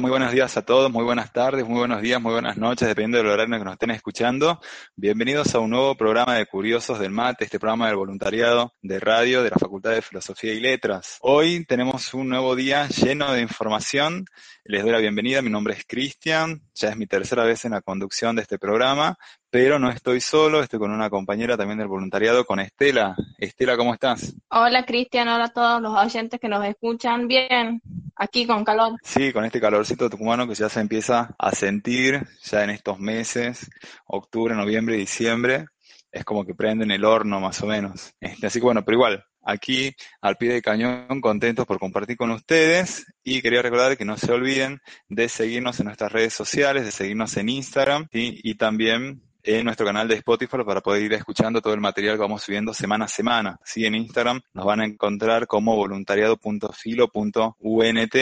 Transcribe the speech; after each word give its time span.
Muy 0.00 0.10
buenos 0.10 0.32
días 0.32 0.56
a 0.56 0.62
todos, 0.62 0.90
muy 0.90 1.04
buenas 1.04 1.32
tardes, 1.32 1.64
muy 1.64 1.78
buenos 1.78 2.02
días, 2.02 2.20
muy 2.20 2.32
buenas 2.32 2.56
noches, 2.56 2.88
dependiendo 2.88 3.18
del 3.18 3.28
horario 3.28 3.54
en 3.54 3.60
que 3.60 3.64
nos 3.64 3.74
estén 3.74 3.92
escuchando. 3.92 4.60
Bienvenidos 4.96 5.52
a 5.56 5.58
un 5.58 5.70
nuevo 5.70 5.96
programa 5.96 6.36
de 6.36 6.46
Curiosos 6.46 7.00
del 7.00 7.10
Mate, 7.10 7.44
este 7.44 7.58
programa 7.58 7.88
del 7.88 7.96
voluntariado 7.96 8.74
de 8.80 9.00
radio 9.00 9.42
de 9.42 9.50
la 9.50 9.56
Facultad 9.58 9.90
de 9.90 10.02
Filosofía 10.02 10.54
y 10.54 10.60
Letras. 10.60 11.18
Hoy 11.20 11.64
tenemos 11.66 12.14
un 12.14 12.28
nuevo 12.28 12.54
día 12.54 12.86
lleno 12.86 13.32
de 13.32 13.40
información. 13.40 14.24
Les 14.62 14.84
doy 14.84 14.92
la 14.92 14.98
bienvenida, 14.98 15.42
mi 15.42 15.50
nombre 15.50 15.74
es 15.74 15.84
Cristian, 15.84 16.62
ya 16.76 16.90
es 16.90 16.96
mi 16.96 17.08
tercera 17.08 17.42
vez 17.42 17.64
en 17.64 17.72
la 17.72 17.82
conducción 17.82 18.36
de 18.36 18.42
este 18.42 18.56
programa, 18.56 19.18
pero 19.50 19.78
no 19.78 19.90
estoy 19.90 20.20
solo, 20.20 20.62
estoy 20.62 20.78
con 20.78 20.92
una 20.92 21.10
compañera 21.10 21.56
también 21.56 21.78
del 21.78 21.88
voluntariado, 21.88 22.44
con 22.44 22.60
Estela. 22.60 23.16
Estela, 23.36 23.76
¿cómo 23.76 23.94
estás? 23.94 24.34
Hola 24.48 24.84
Cristian, 24.84 25.28
hola 25.28 25.44
a 25.44 25.52
todos 25.52 25.82
los 25.82 25.92
oyentes 25.92 26.40
que 26.40 26.48
nos 26.48 26.64
escuchan. 26.64 27.28
Bien, 27.28 27.82
aquí 28.16 28.46
con 28.46 28.64
calor. 28.64 28.98
Sí, 29.02 29.32
con 29.32 29.44
este 29.44 29.60
calorcito 29.60 30.08
tucumano 30.08 30.48
que 30.48 30.54
ya 30.54 30.68
se 30.68 30.80
empieza 30.80 31.34
a 31.38 31.50
sentir 31.52 32.26
ya 32.42 32.64
en 32.64 32.70
estos 32.70 32.98
meses, 32.98 33.70
octubre, 34.06 34.54
noviembre 34.54 34.93
diciembre. 34.96 35.66
Es 36.10 36.24
como 36.24 36.44
que 36.44 36.54
prenden 36.54 36.90
el 36.90 37.04
horno 37.04 37.40
más 37.40 37.60
o 37.62 37.66
menos. 37.66 38.14
Este, 38.20 38.46
así 38.46 38.60
que 38.60 38.64
bueno, 38.64 38.84
pero 38.84 38.96
igual, 38.96 39.24
aquí 39.42 39.94
al 40.20 40.36
pie 40.36 40.52
del 40.52 40.62
cañón, 40.62 41.20
contentos 41.20 41.66
por 41.66 41.78
compartir 41.78 42.16
con 42.16 42.30
ustedes 42.30 43.04
y 43.22 43.42
quería 43.42 43.62
recordar 43.62 43.96
que 43.96 44.04
no 44.04 44.16
se 44.16 44.32
olviden 44.32 44.80
de 45.08 45.28
seguirnos 45.28 45.80
en 45.80 45.86
nuestras 45.86 46.12
redes 46.12 46.34
sociales, 46.34 46.84
de 46.84 46.92
seguirnos 46.92 47.36
en 47.36 47.48
Instagram 47.48 48.06
y 48.12 48.54
también 48.54 49.22
en 49.44 49.64
nuestro 49.64 49.86
canal 49.86 50.08
de 50.08 50.16
Spotify 50.16 50.56
para 50.64 50.80
poder 50.80 51.02
ir 51.02 51.12
escuchando 51.12 51.60
todo 51.60 51.74
el 51.74 51.80
material 51.80 52.16
que 52.16 52.22
vamos 52.22 52.42
subiendo 52.42 52.74
semana 52.74 53.04
a 53.04 53.08
semana. 53.08 53.60
Sí, 53.64 53.84
en 53.84 53.94
Instagram 53.94 54.40
nos 54.52 54.64
van 54.64 54.80
a 54.80 54.86
encontrar 54.86 55.46
como 55.46 55.76
voluntariado.filo.unt 55.76 58.16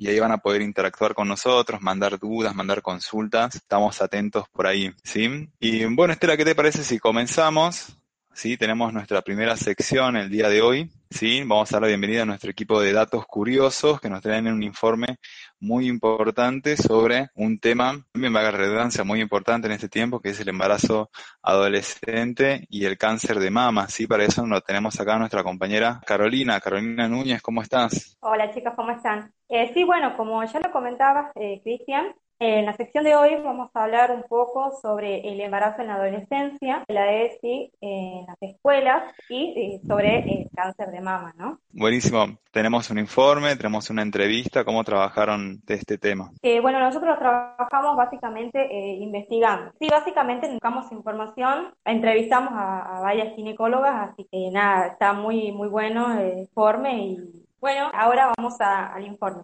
y 0.00 0.06
ahí 0.06 0.20
van 0.20 0.32
a 0.32 0.38
poder 0.38 0.62
interactuar 0.62 1.14
con 1.14 1.26
nosotros, 1.26 1.80
mandar 1.80 2.18
dudas, 2.18 2.54
mandar 2.54 2.82
consultas. 2.82 3.56
Estamos 3.56 4.00
atentos 4.00 4.48
por 4.50 4.68
ahí, 4.68 4.92
¿sí? 5.02 5.48
Y 5.58 5.84
bueno, 5.86 6.12
Estela, 6.12 6.36
¿qué 6.36 6.44
te 6.44 6.54
parece 6.54 6.84
si 6.84 7.00
comenzamos? 7.00 7.97
Sí, 8.38 8.56
tenemos 8.56 8.92
nuestra 8.92 9.20
primera 9.20 9.56
sección 9.56 10.16
el 10.16 10.30
día 10.30 10.48
de 10.48 10.62
hoy. 10.62 10.88
Sí, 11.10 11.42
vamos 11.44 11.72
a 11.72 11.74
dar 11.74 11.82
la 11.82 11.88
bienvenida 11.88 12.22
a 12.22 12.24
nuestro 12.24 12.52
equipo 12.52 12.80
de 12.80 12.92
datos 12.92 13.26
curiosos 13.26 14.00
que 14.00 14.08
nos 14.08 14.22
traen 14.22 14.46
un 14.46 14.62
informe 14.62 15.18
muy 15.58 15.88
importante 15.88 16.76
sobre 16.76 17.30
un 17.34 17.58
tema, 17.58 18.00
también 18.12 18.32
va 18.32 18.46
a 18.46 18.52
redundancia, 18.52 19.02
muy 19.02 19.20
importante 19.20 19.66
en 19.66 19.72
este 19.72 19.88
tiempo, 19.88 20.20
que 20.20 20.28
es 20.28 20.38
el 20.38 20.50
embarazo 20.50 21.10
adolescente 21.42 22.64
y 22.70 22.84
el 22.84 22.96
cáncer 22.96 23.40
de 23.40 23.50
mama. 23.50 23.88
Sí, 23.88 24.06
para 24.06 24.22
eso 24.22 24.46
nos 24.46 24.62
tenemos 24.62 25.00
acá 25.00 25.16
a 25.16 25.18
nuestra 25.18 25.42
compañera 25.42 26.00
Carolina. 26.06 26.60
Carolina 26.60 27.08
Núñez, 27.08 27.42
¿cómo 27.42 27.60
estás? 27.60 28.18
Hola 28.20 28.54
chicas, 28.54 28.74
¿cómo 28.76 28.92
están? 28.92 29.32
Eh, 29.48 29.72
sí, 29.74 29.82
bueno, 29.82 30.16
como 30.16 30.44
ya 30.44 30.60
lo 30.60 30.70
comentabas, 30.70 31.32
eh, 31.34 31.60
Cristian, 31.64 32.14
en 32.40 32.66
la 32.66 32.72
sección 32.74 33.04
de 33.04 33.16
hoy 33.16 33.36
vamos 33.42 33.70
a 33.74 33.84
hablar 33.84 34.12
un 34.12 34.22
poco 34.22 34.70
sobre 34.80 35.28
el 35.28 35.40
embarazo 35.40 35.82
en 35.82 35.88
la 35.88 35.94
adolescencia, 35.94 36.84
la 36.86 37.12
ESI 37.12 37.72
en 37.80 38.26
las 38.26 38.36
escuelas 38.40 39.12
y 39.28 39.80
sobre 39.86 40.18
el 40.18 40.48
cáncer 40.54 40.90
de 40.90 41.00
mama, 41.00 41.34
¿no? 41.36 41.58
Buenísimo. 41.72 42.38
Tenemos 42.52 42.90
un 42.90 42.98
informe, 42.98 43.56
tenemos 43.56 43.90
una 43.90 44.02
entrevista, 44.02 44.64
¿cómo 44.64 44.84
trabajaron 44.84 45.60
de 45.64 45.74
este 45.74 45.98
tema? 45.98 46.30
Eh, 46.42 46.60
bueno, 46.60 46.80
nosotros 46.80 47.18
trabajamos 47.18 47.96
básicamente 47.96 48.60
eh, 48.60 48.94
investigando. 48.96 49.72
Sí, 49.78 49.88
básicamente 49.90 50.48
buscamos 50.48 50.90
información, 50.92 51.74
entrevistamos 51.84 52.52
a, 52.54 53.00
varias 53.02 53.34
ginecólogas, 53.34 54.10
así 54.10 54.26
que 54.30 54.50
nada, 54.50 54.88
está 54.88 55.12
muy, 55.12 55.52
muy 55.52 55.68
bueno 55.68 56.18
el 56.18 56.38
informe 56.38 57.04
y 57.04 57.46
bueno, 57.60 57.90
ahora 57.92 58.32
vamos 58.36 58.60
al 58.60 59.04
informe. 59.04 59.42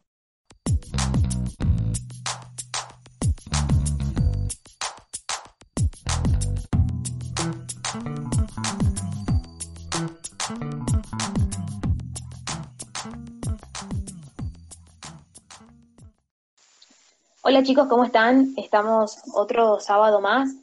Hola 17.47 17.63
chicos, 17.63 17.89
¿cómo 17.89 18.05
están? 18.07 18.55
Estamos 18.57 19.19
otro 19.35 19.79
sábado 19.79 20.23
más 20.23 20.55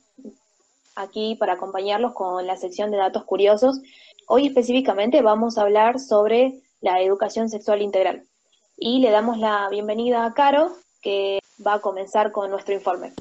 aquí 0.95 1.35
para 1.35 1.53
acompañarlos 1.53 2.15
con 2.15 2.47
la 2.47 2.57
sección 2.57 2.89
de 2.89 2.97
datos 2.97 3.23
curiosos. 3.23 3.79
Hoy 4.25 4.47
específicamente 4.47 5.21
vamos 5.21 5.59
a 5.59 5.61
hablar 5.61 5.99
sobre 5.99 6.59
la 6.79 6.99
educación 6.99 7.49
sexual 7.49 7.83
integral. 7.83 8.25
Y 8.77 8.99
le 8.99 9.11
damos 9.11 9.37
la 9.37 9.69
bienvenida 9.69 10.25
a 10.25 10.33
Caro, 10.33 10.71
que 11.03 11.37
va 11.63 11.75
a 11.75 11.81
comenzar 11.81 12.31
con 12.31 12.49
nuestro 12.49 12.73
informe. 12.73 13.13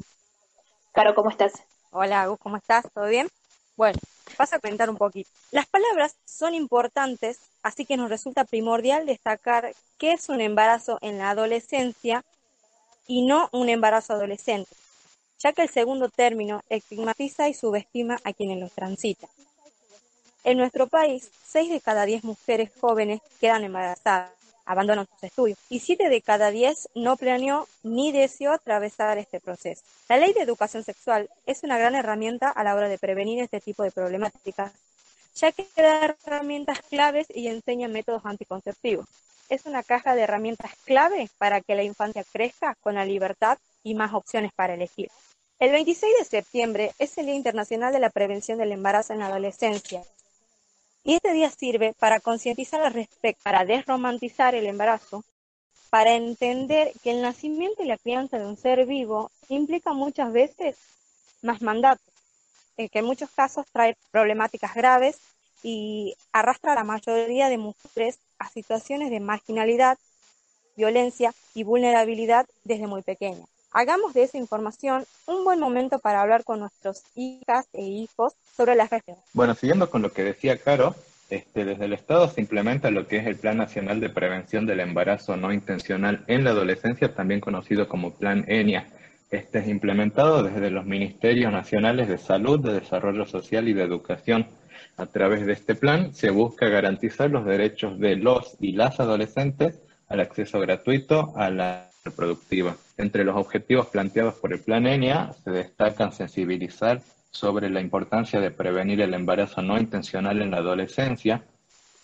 Caro, 0.92 1.14
¿cómo 1.14 1.28
estás? 1.28 1.52
Hola, 1.90 2.34
¿cómo 2.42 2.56
estás? 2.56 2.86
¿Todo 2.94 3.08
bien? 3.08 3.28
Bueno, 3.76 3.98
vas 4.38 4.54
a 4.54 4.58
comentar 4.58 4.88
un 4.88 4.96
poquito. 4.96 5.28
Las 5.50 5.66
palabras 5.66 6.16
son 6.24 6.54
importantes, 6.54 7.38
así 7.62 7.84
que 7.84 7.98
nos 7.98 8.08
resulta 8.08 8.44
primordial 8.44 9.04
destacar 9.04 9.74
qué 9.98 10.12
es 10.12 10.30
un 10.30 10.40
embarazo 10.40 10.96
en 11.02 11.18
la 11.18 11.28
adolescencia 11.28 12.24
y 13.06 13.22
no 13.22 13.48
un 13.52 13.68
embarazo 13.68 14.12
adolescente, 14.12 14.70
ya 15.38 15.52
que 15.52 15.62
el 15.62 15.68
segundo 15.68 16.08
término 16.08 16.62
estigmatiza 16.68 17.48
y 17.48 17.54
subestima 17.54 18.18
a 18.24 18.32
quienes 18.32 18.58
los 18.60 18.72
transitan. 18.72 19.30
En 20.44 20.58
nuestro 20.58 20.86
país, 20.86 21.30
6 21.48 21.70
de 21.70 21.80
cada 21.80 22.06
10 22.06 22.24
mujeres 22.24 22.70
jóvenes 22.80 23.20
quedan 23.40 23.64
embarazadas, 23.64 24.30
abandonan 24.64 25.06
sus 25.06 25.24
estudios, 25.24 25.58
y 25.68 25.80
7 25.80 26.08
de 26.08 26.22
cada 26.22 26.50
10 26.50 26.90
no 26.94 27.16
planeó 27.16 27.66
ni 27.82 28.12
deseó 28.12 28.52
atravesar 28.52 29.18
este 29.18 29.40
proceso. 29.40 29.82
La 30.08 30.16
ley 30.16 30.32
de 30.32 30.42
educación 30.42 30.84
sexual 30.84 31.28
es 31.46 31.62
una 31.62 31.78
gran 31.78 31.94
herramienta 31.94 32.48
a 32.48 32.64
la 32.64 32.74
hora 32.74 32.88
de 32.88 32.98
prevenir 32.98 33.42
este 33.42 33.60
tipo 33.60 33.82
de 33.82 33.90
problemáticas, 33.90 34.72
ya 35.34 35.52
que 35.52 35.66
da 35.76 36.16
herramientas 36.24 36.80
claves 36.88 37.26
y 37.34 37.48
enseña 37.48 37.88
métodos 37.88 38.24
anticonceptivos 38.24 39.06
es 39.50 39.66
una 39.66 39.82
caja 39.82 40.14
de 40.14 40.22
herramientas 40.22 40.70
clave 40.84 41.28
para 41.36 41.60
que 41.60 41.74
la 41.74 41.82
infancia 41.82 42.24
crezca 42.32 42.76
con 42.80 42.94
la 42.94 43.04
libertad 43.04 43.58
y 43.82 43.94
más 43.94 44.14
opciones 44.14 44.52
para 44.54 44.74
elegir. 44.74 45.10
El 45.58 45.72
26 45.72 46.14
de 46.20 46.24
septiembre 46.24 46.92
es 46.98 47.18
el 47.18 47.26
Día 47.26 47.34
Internacional 47.34 47.92
de 47.92 47.98
la 47.98 48.10
Prevención 48.10 48.58
del 48.58 48.72
Embarazo 48.72 49.12
en 49.12 49.18
la 49.18 49.26
Adolescencia. 49.26 50.02
Y 51.04 51.14
este 51.14 51.32
día 51.32 51.50
sirve 51.50 51.94
para 51.98 52.20
concientizar 52.20 52.80
al 52.80 52.94
respecto, 52.94 53.42
para 53.42 53.64
desromantizar 53.64 54.54
el 54.54 54.66
embarazo, 54.66 55.24
para 55.90 56.14
entender 56.14 56.92
que 57.02 57.10
el 57.10 57.20
nacimiento 57.20 57.82
y 57.82 57.86
la 57.86 57.98
crianza 57.98 58.38
de 58.38 58.46
un 58.46 58.56
ser 58.56 58.86
vivo 58.86 59.30
implica 59.48 59.92
muchas 59.92 60.32
veces 60.32 60.76
más 61.42 61.60
mandatos, 61.60 62.06
eh, 62.76 62.88
que 62.88 63.00
en 63.00 63.06
muchos 63.06 63.30
casos 63.30 63.66
trae 63.72 63.96
problemáticas 64.12 64.74
graves 64.74 65.18
y 65.62 66.14
arrastra 66.32 66.72
a 66.72 66.76
la 66.76 66.84
mayoría 66.84 67.48
de 67.48 67.58
mujeres 67.58 68.18
a 68.40 68.48
situaciones 68.48 69.10
de 69.10 69.20
marginalidad, 69.20 69.96
violencia 70.76 71.32
y 71.54 71.62
vulnerabilidad 71.62 72.46
desde 72.64 72.88
muy 72.88 73.02
pequeña. 73.02 73.44
Hagamos 73.72 74.14
de 74.14 74.24
esa 74.24 74.38
información 74.38 75.04
un 75.26 75.44
buen 75.44 75.60
momento 75.60 76.00
para 76.00 76.22
hablar 76.22 76.42
con 76.42 76.58
nuestros 76.58 77.04
hijas 77.14 77.68
e 77.72 77.82
hijos 77.82 78.32
sobre 78.56 78.74
las 78.74 78.90
referencias. 78.90 79.30
Bueno, 79.32 79.54
siguiendo 79.54 79.88
con 79.88 80.02
lo 80.02 80.12
que 80.12 80.24
decía 80.24 80.58
Caro, 80.58 80.96
este, 81.28 81.64
desde 81.64 81.84
el 81.84 81.92
Estado 81.92 82.28
se 82.28 82.40
implementa 82.40 82.90
lo 82.90 83.06
que 83.06 83.18
es 83.18 83.26
el 83.26 83.36
Plan 83.36 83.58
Nacional 83.58 84.00
de 84.00 84.08
Prevención 84.08 84.66
del 84.66 84.80
Embarazo 84.80 85.36
No 85.36 85.52
Intencional 85.52 86.24
en 86.26 86.42
la 86.42 86.50
Adolescencia, 86.50 87.14
también 87.14 87.40
conocido 87.40 87.88
como 87.88 88.12
Plan 88.14 88.44
ENIA. 88.48 88.88
Este 89.30 89.60
es 89.60 89.68
implementado 89.68 90.42
desde 90.42 90.70
los 90.70 90.84
Ministerios 90.84 91.52
Nacionales 91.52 92.08
de 92.08 92.18
Salud, 92.18 92.60
de 92.60 92.80
Desarrollo 92.80 93.26
Social 93.26 93.68
y 93.68 93.72
de 93.72 93.82
Educación 93.82 94.46
a 95.00 95.06
través 95.06 95.46
de 95.46 95.54
este 95.54 95.74
plan 95.74 96.12
se 96.12 96.28
busca 96.28 96.68
garantizar 96.68 97.30
los 97.30 97.46
derechos 97.46 97.98
de 97.98 98.16
los 98.16 98.56
y 98.60 98.72
las 98.72 99.00
adolescentes 99.00 99.80
al 100.08 100.20
acceso 100.20 100.60
gratuito 100.60 101.32
a 101.36 101.48
la 101.48 101.90
reproductiva. 102.04 102.76
Entre 102.98 103.24
los 103.24 103.36
objetivos 103.36 103.86
planteados 103.86 104.34
por 104.34 104.52
el 104.52 104.60
Plan 104.60 104.86
ENIA 104.86 105.32
se 105.42 105.50
destacan 105.50 106.12
sensibilizar 106.12 107.00
sobre 107.30 107.70
la 107.70 107.80
importancia 107.80 108.40
de 108.40 108.50
prevenir 108.50 109.00
el 109.00 109.14
embarazo 109.14 109.62
no 109.62 109.78
intencional 109.78 110.42
en 110.42 110.50
la 110.50 110.58
adolescencia, 110.58 111.44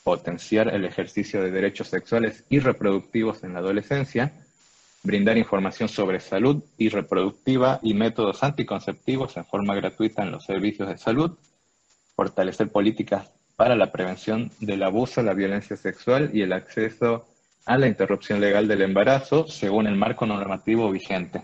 potenciar 0.03 0.73
el 0.73 0.87
ejercicio 0.87 1.43
de 1.43 1.51
derechos 1.51 1.89
sexuales 1.89 2.45
y 2.49 2.61
reproductivos 2.61 3.45
en 3.45 3.53
la 3.53 3.59
adolescencia, 3.59 4.33
brindar 5.03 5.39
información 5.39 5.89
sobre 5.89 6.21
salud 6.21 6.63
y 6.79 6.89
reproductiva 6.89 7.79
y 7.83 7.95
métodos 7.95 8.43
anticonceptivos 8.43 9.37
en 9.37 9.45
forma 9.45 9.75
gratuita 9.75 10.23
en 10.23 10.33
los 10.33 10.45
servicios 10.45 10.89
de 10.89 10.99
salud, 10.99 11.39
fortalecer 12.15 12.71
políticas 12.71 13.31
para 13.57 13.77
la 13.77 13.91
prevención 13.93 14.51
del 14.61 14.83
abuso, 14.83 15.23
la 15.23 15.35
violencia 15.35 15.77
sexual 15.77 16.31
y 16.33 16.43
el 16.43 16.53
acceso 16.53 17.27
a 17.65 17.79
la 17.79 17.89
interrupción 17.89 18.41
legal 18.41 18.69
del 18.69 18.83
embarazo 18.83 19.49
según 19.49 19.87
el 19.87 19.97
marco 19.97 20.27
normativo 20.27 20.91
vigente. 20.91 21.43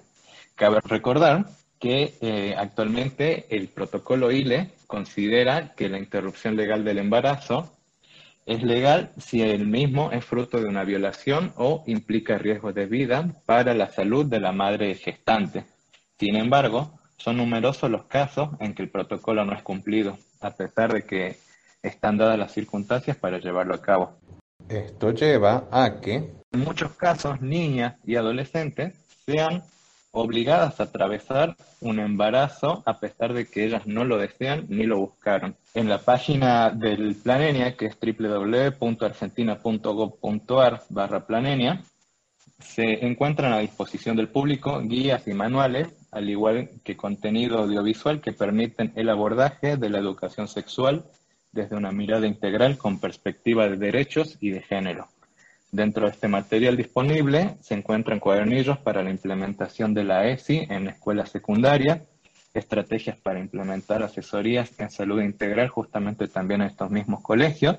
Cabe 0.55 0.81
recordar 0.85 1.47
que 1.79 2.15
eh, 2.21 2.55
actualmente 2.57 3.47
el 3.51 3.69
protocolo 3.69 4.31
ILE 4.31 4.71
considera 4.87 5.75
que 5.75 5.89
la 5.89 5.99
interrupción 5.99 6.55
legal 6.55 6.85
del 6.85 6.99
embarazo 6.99 7.73
es 8.47 8.63
legal 8.63 9.11
si 9.19 9.43
el 9.43 9.67
mismo 9.67 10.11
es 10.11 10.25
fruto 10.25 10.61
de 10.61 10.69
una 10.69 10.85
violación 10.85 11.53
o 11.57 11.85
implica 11.87 12.39
riesgo 12.39 12.73
de 12.73 12.87
vida 12.87 13.29
para 13.47 13.75
la 13.75 13.91
salud 13.91 14.27
de 14.27 14.41
la 14.41 14.53
madre 14.53 14.95
gestante. 14.95 15.65
Sin 16.19 16.37
embargo, 16.37 16.99
son 17.17 17.37
numerosos 17.37 17.91
los 17.91 18.05
casos 18.05 18.51
en 18.61 18.75
que 18.75 18.83
el 18.83 18.91
protocolo 18.91 19.45
no 19.45 19.55
es 19.55 19.63
cumplido, 19.63 20.19
a 20.41 20.51
pesar 20.51 20.93
de 20.93 21.05
que 21.05 21.37
están 21.83 22.19
dadas 22.19 22.39
las 22.39 22.53
circunstancias 22.53 23.17
para 23.17 23.39
llevarlo 23.39 23.75
a 23.75 23.83
cabo. 23.83 24.19
Esto 24.69 25.11
lleva 25.13 25.69
a 25.71 26.01
que 26.01 26.15
en 26.53 26.61
muchos 26.61 26.93
casos 26.93 27.41
niñas 27.41 27.97
y 28.05 28.17
adolescentes 28.17 28.95
sean 29.27 29.63
obligadas 30.13 30.79
a 30.79 30.85
atravesar 30.85 31.57
un 31.81 31.99
embarazo 31.99 32.85
a 32.87 33.01
pesar 33.01 33.33
de 33.33 33.47
que 33.47 33.65
ellas 33.65 33.85
no 33.87 34.05
lo 34.05 34.19
desean 34.19 34.67
ni 34.69 34.85
lo 34.85 34.99
buscaron. 34.99 35.57
En 35.75 35.89
la 35.89 35.99
página 35.99 36.71
del 36.71 37.17
Planenia, 37.17 37.77
que 37.77 37.87
es 37.87 37.99
www.argentina.gov.ar 38.01 40.83
barra 40.91 41.27
Planenia, 41.27 41.83
se 42.61 43.05
encuentran 43.05 43.53
a 43.53 43.59
disposición 43.59 44.17
del 44.17 44.29
público 44.29 44.81
guías 44.83 45.27
y 45.27 45.35
manuales, 45.35 45.89
al 46.13 46.31
igual 46.31 46.71
que 46.85 46.97
contenido 46.97 47.59
audiovisual 47.59 48.21
que 48.21 48.33
permiten 48.33 48.93
el 48.95 49.09
abordaje 49.09 49.77
de 49.77 49.91
la 49.91 49.99
educación 49.99 50.47
sexual 50.47 51.05
desde 51.51 51.75
una 51.77 51.91
mirada 51.91 52.25
integral 52.27 52.79
con 52.79 53.01
perspectiva 53.01 53.69
de 53.69 53.77
derechos 53.77 54.39
y 54.41 54.51
de 54.51 54.63
género. 54.63 55.09
Dentro 55.73 56.05
de 56.05 56.13
este 56.13 56.29
material 56.29 56.77
disponible 56.77 57.57
se 57.63 57.73
encuentran 57.73 58.21
cuadernillos 58.21 58.77
para 58.77 59.03
la 59.03 59.09
implementación 59.09 59.95
de 59.95 60.05
la 60.05 60.29
ESI 60.29 60.67
en 60.69 60.89
escuela 60.89 61.25
secundaria, 61.25 62.05
estrategias 62.53 63.17
para 63.17 63.41
implementar 63.41 64.03
asesorías 64.03 64.79
en 64.79 64.91
salud 64.91 65.23
integral 65.23 65.69
justamente 65.69 66.29
también 66.29 66.61
en 66.61 66.67
estos 66.67 66.91
mismos 66.91 67.23
colegios, 67.23 67.79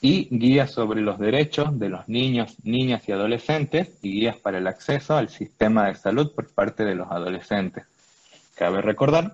y 0.00 0.28
guías 0.30 0.70
sobre 0.70 1.00
los 1.00 1.18
derechos 1.18 1.76
de 1.76 1.88
los 1.88 2.08
niños, 2.08 2.54
niñas 2.62 3.08
y 3.08 3.12
adolescentes 3.12 3.90
y 4.02 4.12
guías 4.12 4.36
para 4.36 4.58
el 4.58 4.68
acceso 4.68 5.16
al 5.16 5.28
sistema 5.28 5.88
de 5.88 5.96
salud 5.96 6.32
por 6.32 6.48
parte 6.54 6.84
de 6.84 6.94
los 6.94 7.10
adolescentes. 7.10 7.86
Cabe 8.54 8.82
recordar 8.82 9.32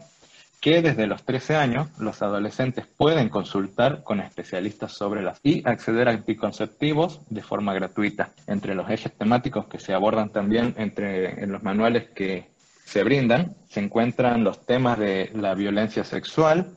que 0.62 0.80
desde 0.80 1.08
los 1.08 1.24
13 1.24 1.56
años 1.56 1.88
los 1.98 2.22
adolescentes 2.22 2.86
pueden 2.86 3.28
consultar 3.30 4.04
con 4.04 4.20
especialistas 4.20 4.92
sobre 4.92 5.20
las 5.20 5.40
y 5.42 5.60
acceder 5.68 6.06
a 6.06 6.12
anticonceptivos 6.12 7.20
de 7.28 7.42
forma 7.42 7.74
gratuita. 7.74 8.30
Entre 8.46 8.76
los 8.76 8.88
ejes 8.88 9.12
temáticos 9.12 9.66
que 9.66 9.80
se 9.80 9.92
abordan 9.92 10.30
también 10.30 10.72
entre, 10.78 11.42
en 11.42 11.50
los 11.50 11.64
manuales 11.64 12.10
que 12.10 12.52
se 12.84 13.02
brindan 13.02 13.56
se 13.68 13.80
encuentran 13.80 14.44
los 14.44 14.64
temas 14.64 15.00
de 15.00 15.32
la 15.34 15.56
violencia 15.56 16.04
sexual, 16.04 16.68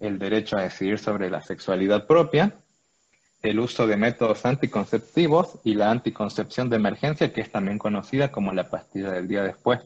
el 0.00 0.18
derecho 0.18 0.56
a 0.56 0.62
decidir 0.62 0.98
sobre 0.98 1.28
la 1.28 1.42
sexualidad 1.42 2.06
propia, 2.06 2.54
el 3.42 3.60
uso 3.60 3.86
de 3.86 3.98
métodos 3.98 4.46
anticonceptivos 4.46 5.58
y 5.64 5.74
la 5.74 5.90
anticoncepción 5.90 6.70
de 6.70 6.76
emergencia, 6.76 7.30
que 7.30 7.42
es 7.42 7.52
también 7.52 7.76
conocida 7.76 8.32
como 8.32 8.54
la 8.54 8.70
pastilla 8.70 9.10
del 9.10 9.28
día 9.28 9.42
después, 9.42 9.80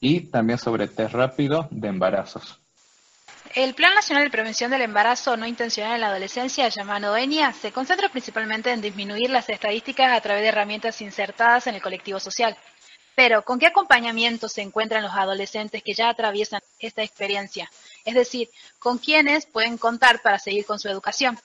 y 0.00 0.20
también 0.20 0.58
sobre 0.58 0.88
test 0.88 1.12
rápido 1.12 1.68
de 1.70 1.88
embarazos. 1.88 2.63
El 3.54 3.74
Plan 3.76 3.94
Nacional 3.94 4.24
de 4.24 4.30
Prevención 4.30 4.72
del 4.72 4.82
Embarazo 4.82 5.36
No 5.36 5.46
Intencional 5.46 5.94
en 5.94 6.00
la 6.00 6.08
Adolescencia, 6.08 6.68
llamado 6.68 7.16
ENIA, 7.16 7.52
se 7.52 7.70
concentra 7.70 8.08
principalmente 8.08 8.72
en 8.72 8.80
disminuir 8.80 9.30
las 9.30 9.48
estadísticas 9.48 10.12
a 10.12 10.20
través 10.20 10.42
de 10.42 10.48
herramientas 10.48 11.00
insertadas 11.00 11.68
en 11.68 11.76
el 11.76 11.80
colectivo 11.80 12.18
social. 12.18 12.56
Pero, 13.14 13.44
¿con 13.44 13.60
qué 13.60 13.68
acompañamiento 13.68 14.48
se 14.48 14.62
encuentran 14.62 15.04
los 15.04 15.14
adolescentes 15.14 15.84
que 15.84 15.94
ya 15.94 16.08
atraviesan 16.08 16.62
esta 16.80 17.04
experiencia? 17.04 17.70
Es 18.04 18.14
decir, 18.14 18.50
¿con 18.80 18.98
quiénes 18.98 19.46
pueden 19.46 19.78
contar 19.78 20.20
para 20.20 20.40
seguir 20.40 20.66
con 20.66 20.80
su 20.80 20.88
educación? 20.88 21.38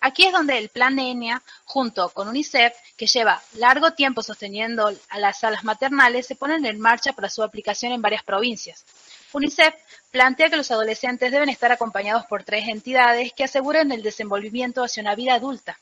Aquí 0.00 0.26
es 0.26 0.32
donde 0.34 0.58
el 0.58 0.68
plan 0.68 0.96
de 0.96 1.04
ENIA, 1.04 1.42
junto 1.64 2.10
con 2.10 2.28
UNICEF, 2.28 2.74
que 2.94 3.06
lleva 3.06 3.40
largo 3.54 3.92
tiempo 3.92 4.22
sosteniendo 4.22 4.92
a 5.08 5.18
las 5.18 5.38
salas 5.38 5.64
maternales, 5.64 6.26
se 6.26 6.36
ponen 6.36 6.66
en 6.66 6.78
marcha 6.78 7.14
para 7.14 7.30
su 7.30 7.42
aplicación 7.42 7.92
en 7.92 8.02
varias 8.02 8.22
provincias. 8.22 8.84
UNICEF 9.34 9.74
plantea 10.12 10.48
que 10.48 10.56
los 10.56 10.70
adolescentes 10.70 11.32
deben 11.32 11.48
estar 11.48 11.72
acompañados 11.72 12.24
por 12.26 12.44
tres 12.44 12.68
entidades 12.68 13.32
que 13.32 13.42
aseguren 13.42 13.90
el 13.90 14.00
desenvolvimiento 14.00 14.84
hacia 14.84 15.00
una 15.00 15.16
vida 15.16 15.34
adulta. 15.34 15.76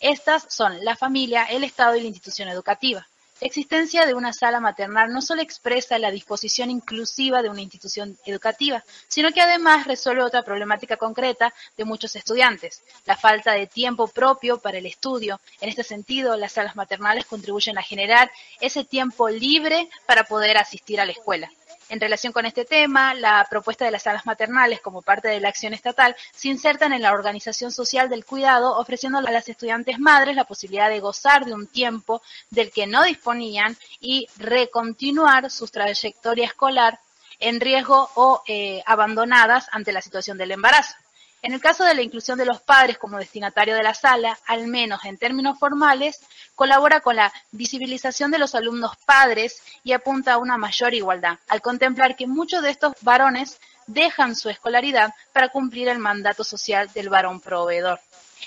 Estas 0.00 0.46
son 0.48 0.82
la 0.82 0.96
familia, 0.96 1.44
el 1.44 1.64
Estado 1.64 1.96
y 1.96 2.00
la 2.00 2.08
institución 2.08 2.48
educativa. 2.48 3.06
La 3.42 3.46
existencia 3.46 4.06
de 4.06 4.14
una 4.14 4.32
sala 4.32 4.58
maternal 4.58 5.12
no 5.12 5.20
solo 5.20 5.42
expresa 5.42 5.98
la 5.98 6.10
disposición 6.10 6.70
inclusiva 6.70 7.42
de 7.42 7.50
una 7.50 7.60
institución 7.60 8.16
educativa, 8.24 8.82
sino 9.06 9.32
que 9.32 9.42
además 9.42 9.86
resuelve 9.86 10.22
otra 10.22 10.42
problemática 10.42 10.96
concreta 10.96 11.52
de 11.76 11.84
muchos 11.84 12.16
estudiantes, 12.16 12.82
la 13.04 13.18
falta 13.18 13.52
de 13.52 13.66
tiempo 13.66 14.08
propio 14.08 14.58
para 14.58 14.78
el 14.78 14.86
estudio. 14.86 15.40
En 15.60 15.68
este 15.68 15.84
sentido, 15.84 16.38
las 16.38 16.52
salas 16.52 16.74
maternales 16.74 17.26
contribuyen 17.26 17.76
a 17.76 17.82
generar 17.82 18.30
ese 18.60 18.82
tiempo 18.82 19.28
libre 19.28 19.90
para 20.06 20.24
poder 20.24 20.56
asistir 20.56 21.02
a 21.02 21.04
la 21.04 21.12
escuela. 21.12 21.52
En 21.88 22.00
relación 22.00 22.32
con 22.32 22.44
este 22.44 22.64
tema, 22.66 23.14
la 23.14 23.46
propuesta 23.48 23.84
de 23.84 23.90
las 23.90 24.02
salas 24.02 24.26
maternales 24.26 24.80
como 24.80 25.00
parte 25.00 25.28
de 25.28 25.40
la 25.40 25.48
acción 25.48 25.72
estatal 25.72 26.14
se 26.32 26.48
insertan 26.48 26.92
en 26.92 27.02
la 27.02 27.12
organización 27.12 27.72
social 27.72 28.10
del 28.10 28.26
cuidado, 28.26 28.76
ofreciendo 28.76 29.18
a 29.18 29.22
las 29.22 29.48
estudiantes 29.48 29.98
madres 29.98 30.36
la 30.36 30.44
posibilidad 30.44 30.90
de 30.90 31.00
gozar 31.00 31.46
de 31.46 31.54
un 31.54 31.66
tiempo 31.66 32.20
del 32.50 32.70
que 32.70 32.86
no 32.86 33.04
disponían 33.04 33.76
y 34.00 34.28
recontinuar 34.36 35.50
su 35.50 35.66
trayectoria 35.68 36.44
escolar 36.44 37.00
en 37.40 37.60
riesgo 37.60 38.10
o 38.14 38.42
eh, 38.46 38.82
abandonadas 38.84 39.68
ante 39.72 39.92
la 39.92 40.02
situación 40.02 40.36
del 40.36 40.50
embarazo. 40.50 40.94
En 41.40 41.52
el 41.52 41.60
caso 41.60 41.84
de 41.84 41.94
la 41.94 42.02
inclusión 42.02 42.36
de 42.36 42.44
los 42.44 42.60
padres 42.60 42.98
como 42.98 43.18
destinatario 43.18 43.76
de 43.76 43.82
la 43.82 43.94
sala, 43.94 44.38
al 44.46 44.66
menos 44.66 45.04
en 45.04 45.18
términos 45.18 45.58
formales, 45.58 46.20
colabora 46.56 47.00
con 47.00 47.16
la 47.16 47.32
visibilización 47.52 48.30
de 48.32 48.38
los 48.38 48.56
alumnos 48.56 48.96
padres 49.06 49.62
y 49.84 49.92
apunta 49.92 50.32
a 50.32 50.38
una 50.38 50.58
mayor 50.58 50.94
igualdad, 50.94 51.38
al 51.48 51.62
contemplar 51.62 52.16
que 52.16 52.26
muchos 52.26 52.62
de 52.62 52.70
estos 52.70 52.94
varones 53.02 53.60
dejan 53.86 54.34
su 54.34 54.48
escolaridad 54.50 55.14
para 55.32 55.48
cumplir 55.48 55.88
el 55.88 55.98
mandato 55.98 56.42
social 56.42 56.90
del 56.92 57.08
varón 57.08 57.40
proveedor. 57.40 58.00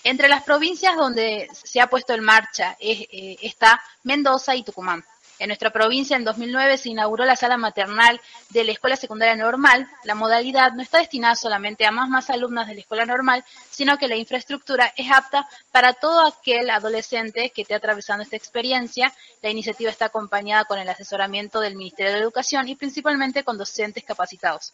Entre 0.03 0.27
las 0.27 0.43
provincias 0.43 0.95
donde 0.95 1.47
se 1.63 1.79
ha 1.79 1.87
puesto 1.87 2.13
en 2.13 2.23
marcha 2.23 2.75
eh, 2.79 3.37
está 3.41 3.81
Mendoza 4.03 4.55
y 4.55 4.63
Tucumán. 4.63 5.03
En 5.41 5.47
nuestra 5.47 5.71
provincia, 5.71 6.15
en 6.15 6.23
2009, 6.23 6.77
se 6.77 6.89
inauguró 6.89 7.25
la 7.25 7.35
sala 7.35 7.57
maternal 7.57 8.21
de 8.49 8.63
la 8.63 8.73
Escuela 8.73 8.95
Secundaria 8.95 9.35
Normal. 9.35 9.89
La 10.03 10.13
modalidad 10.13 10.73
no 10.73 10.83
está 10.83 10.99
destinada 10.99 11.33
solamente 11.33 11.83
a 11.83 11.89
más 11.89 12.09
más 12.09 12.29
alumnas 12.29 12.67
de 12.67 12.75
la 12.75 12.81
Escuela 12.81 13.07
Normal, 13.07 13.43
sino 13.71 13.97
que 13.97 14.07
la 14.07 14.15
infraestructura 14.15 14.93
es 14.95 15.09
apta 15.09 15.49
para 15.71 15.93
todo 15.93 16.27
aquel 16.27 16.69
adolescente 16.69 17.49
que 17.49 17.63
esté 17.63 17.73
atravesando 17.73 18.21
esta 18.21 18.35
experiencia. 18.35 19.11
La 19.41 19.49
iniciativa 19.49 19.89
está 19.89 20.05
acompañada 20.05 20.65
con 20.65 20.77
el 20.77 20.87
asesoramiento 20.87 21.59
del 21.59 21.75
Ministerio 21.75 22.11
de 22.11 22.19
Educación 22.19 22.67
y 22.67 22.75
principalmente 22.75 23.43
con 23.43 23.57
docentes 23.57 24.03
capacitados. 24.03 24.73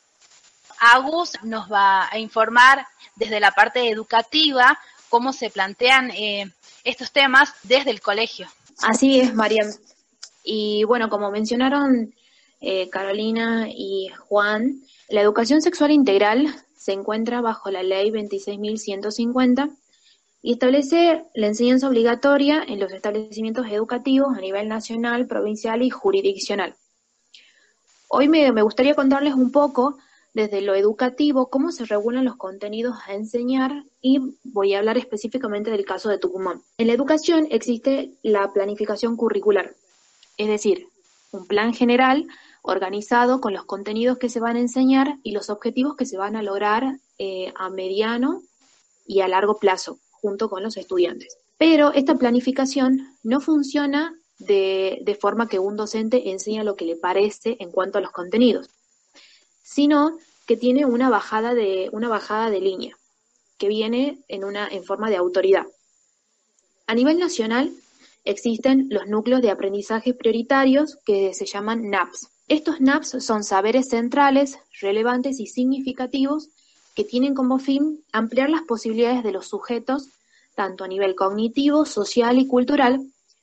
Agus 0.81 1.41
nos 1.43 1.71
va 1.71 2.09
a 2.12 2.17
informar 2.17 2.86
desde 3.15 3.39
la 3.39 3.51
parte 3.51 3.88
educativa 3.88 4.77
cómo 5.07 5.31
se 5.31 5.50
plantean 5.50 6.12
eh, 6.12 6.51
estos 6.83 7.13
temas 7.13 7.53
desde 7.63 7.91
el 7.91 8.01
colegio. 8.01 8.50
Así 8.83 9.21
es, 9.21 9.33
Mariam. 9.33 9.71
Y 10.49 10.85
bueno, 10.85 11.09
como 11.09 11.29
mencionaron 11.29 12.15
eh, 12.61 12.89
Carolina 12.89 13.67
y 13.69 14.07
Juan, 14.17 14.81
la 15.09 15.19
educación 15.19 15.61
sexual 15.61 15.91
integral 15.91 16.47
se 16.73 16.93
encuentra 16.93 17.41
bajo 17.41 17.69
la 17.69 17.83
ley 17.83 18.11
26.150 18.11 19.75
y 20.41 20.53
establece 20.53 21.25
la 21.33 21.47
enseñanza 21.47 21.89
obligatoria 21.89 22.63
en 22.65 22.79
los 22.79 22.93
establecimientos 22.93 23.67
educativos 23.69 24.37
a 24.37 24.39
nivel 24.39 24.69
nacional, 24.69 25.27
provincial 25.27 25.81
y 25.81 25.89
jurisdiccional. 25.89 26.75
Hoy 28.07 28.29
me, 28.29 28.49
me 28.53 28.61
gustaría 28.61 28.95
contarles 28.95 29.33
un 29.33 29.51
poco 29.51 29.97
desde 30.33 30.61
lo 30.61 30.75
educativo 30.75 31.49
cómo 31.49 31.73
se 31.73 31.83
regulan 31.83 32.23
los 32.23 32.37
contenidos 32.37 32.95
a 33.05 33.15
enseñar 33.15 33.83
y 34.01 34.21
voy 34.45 34.75
a 34.75 34.79
hablar 34.79 34.97
específicamente 34.97 35.71
del 35.71 35.83
caso 35.83 36.07
de 36.07 36.19
Tucumán. 36.19 36.61
En 36.77 36.87
la 36.87 36.93
educación 36.93 37.49
existe 37.51 38.13
la 38.23 38.53
planificación 38.53 39.17
curricular, 39.17 39.75
es 40.38 40.48
decir, 40.48 40.88
un 41.32 41.48
plan 41.48 41.74
general 41.74 42.27
organizado 42.62 43.41
con 43.41 43.53
los 43.53 43.65
contenidos 43.65 44.17
que 44.17 44.29
se 44.29 44.39
van 44.39 44.56
a 44.56 44.60
enseñar 44.60 45.17
y 45.24 45.32
los 45.32 45.50
objetivos 45.50 45.96
que 45.96 46.06
se 46.06 46.17
van 46.17 46.36
a 46.36 46.44
lograr 46.44 47.00
eh, 47.17 47.51
a 47.56 47.70
mediano 47.70 48.44
y 49.06 49.22
a 49.22 49.27
largo 49.27 49.58
plazo 49.58 50.00
junto 50.12 50.50
con 50.50 50.63
los 50.63 50.77
estudiantes. 50.77 51.38
Pero 51.58 51.94
esta 51.94 52.15
planificación 52.15 53.15
no 53.24 53.41
funciona 53.41 54.13
de, 54.38 55.00
de 55.01 55.15
forma 55.15 55.48
que 55.48 55.60
un 55.60 55.77
docente 55.77 56.29
enseña 56.29 56.63
lo 56.63 56.75
que 56.75 56.86
le 56.86 56.96
parece 56.96 57.58
en 57.60 57.72
cuanto 57.72 57.98
a 57.98 58.01
los 58.01 58.12
contenidos, 58.12 58.70
sino 59.63 60.17
que 60.46 60.58
tiene 60.58 60.86
una 60.86 61.10
bajada 61.10 61.53
de, 61.53 61.89
una 61.91 62.08
bajada 62.08 62.50
de 62.50 62.62
línea, 62.62 62.98
que 63.58 63.67
viene 63.67 64.24
en, 64.27 64.44
una, 64.44 64.67
en 64.67 64.84
forma 64.84 65.10
de 65.10 65.17
autoridad. 65.17 65.65
A 66.86 66.96
nivel 66.96 67.20
nacional, 67.20 67.74
existen 68.29 68.88
los 68.89 69.07
núcleos 69.07 69.41
de 69.41 69.50
aprendizaje 69.50 70.13
prioritarios 70.13 70.98
que 71.05 71.34
se 71.34 71.46
llaman 71.46 71.89
NAPS. 71.89 72.29
Estos 72.48 72.81
NAPS 72.81 73.24
son 73.24 73.43
saberes 73.43 73.89
centrales, 73.89 74.57
relevantes 74.81 75.39
y 75.39 75.48
significativos 75.48 76.50
que 76.96 77.03
tienen 77.03 77.34
como 77.34 77.60
fin 77.60 78.03
ampliar 78.12 78.50
las 78.50 78.63
posibilidades 78.63 79.24
de 79.24 79.31
los 79.31 79.48
sujetos 79.48 80.10
tanto 80.57 80.84
a 80.84 80.88
nivel 80.88 81.13
cognitivo, 81.13 81.86
social 81.86 82.39
y 82.39 82.48
cultural, 82.48 83.00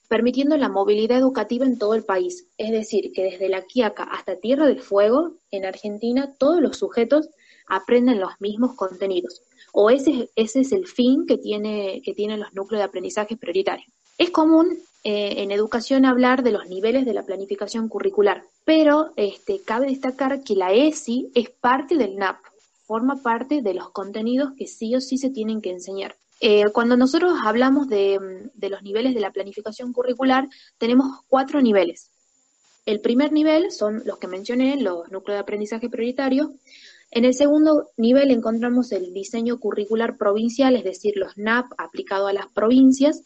permitiendo 0.09 0.57
la 0.57 0.69
movilidad 0.69 1.17
educativa 1.17 1.64
en 1.64 1.79
todo 1.79 1.95
el 1.95 2.03
país. 2.03 2.49
Es 2.59 2.73
decir, 2.73 3.12
que 3.12 3.23
desde 3.23 3.49
La 3.49 3.62
Quiaca 3.62 4.03
hasta 4.03 4.35
Tierra 4.37 4.67
del 4.67 4.81
Fuego, 4.81 5.35
en 5.53 5.64
Argentina, 5.64 6.35
todos 6.37 6.61
los 6.61 6.76
sujetos 6.76 7.29
aprenden 7.69 8.19
los 8.19 8.33
mismos 8.41 8.75
contenidos. 8.75 9.43
O 9.73 9.91
ese, 9.91 10.29
es 10.35 10.73
el 10.73 10.88
fin 10.88 11.25
que, 11.26 11.41
que 12.05 12.14
tienen 12.14 12.41
los 12.41 12.53
núcleos 12.53 12.81
de 12.81 12.85
aprendizaje 12.85 13.37
prioritarios. 13.37 13.87
Es 14.18 14.30
común 14.30 14.78
eh, 15.02 15.42
en 15.42 15.50
educación 15.50 16.04
hablar 16.04 16.42
de 16.42 16.52
los 16.52 16.66
niveles 16.68 17.04
de 17.04 17.14
la 17.14 17.25
planificación 17.25 17.88
curricular, 17.88 18.44
pero 18.64 19.11
este, 19.16 19.61
cabe 19.61 19.87
destacar 19.87 20.42
que 20.42 20.54
la 20.54 20.73
ESI 20.73 21.30
es 21.35 21.50
parte 21.50 21.97
del 21.97 22.16
NAP, 22.16 22.38
forma 22.87 23.23
parte 23.23 23.61
de 23.61 23.75
los 23.75 23.90
contenidos 23.90 24.52
que 24.56 24.66
sí 24.66 24.94
o 24.94 25.00
sí 25.00 25.18
se 25.18 25.30
tienen 25.30 25.61
que 25.61 25.71
enseñar. 25.71 26.16
Eh, 26.40 26.64
cuando 26.73 26.97
nosotros 26.97 27.38
hablamos 27.44 27.88
de, 27.88 28.18
los 28.61 28.83
niveles 28.83 29.14
de 29.14 29.21
la 29.21 29.33
planificación 29.33 29.92
curricular, 29.92 30.49
tenemos 30.78 31.21
cuatro 31.28 31.61
niveles. 31.61 32.11
El 32.87 33.00
primer 33.00 33.33
nivel 33.33 33.73
son 33.73 34.02
los 34.04 34.18
que 34.18 34.26
mencioné, 34.26 34.76
los 34.76 35.11
núcleos 35.11 35.37
de 35.37 35.42
aprendizaje 35.42 35.88
prioritario. 35.88 36.52
En 37.11 37.25
el 37.25 37.35
segundo 37.35 37.90
nivel 37.97 38.30
encontramos 38.30 38.92
el 38.92 39.12
diseño 39.14 39.59
curricular 39.59 40.16
provincial, 40.18 40.76
es 40.76 40.85
decir, 40.85 41.14
los 41.16 41.37
NAP 41.37 41.66
aplicado 41.78 42.26
a 42.26 42.33
las 42.33 42.49
provincias. 42.49 43.23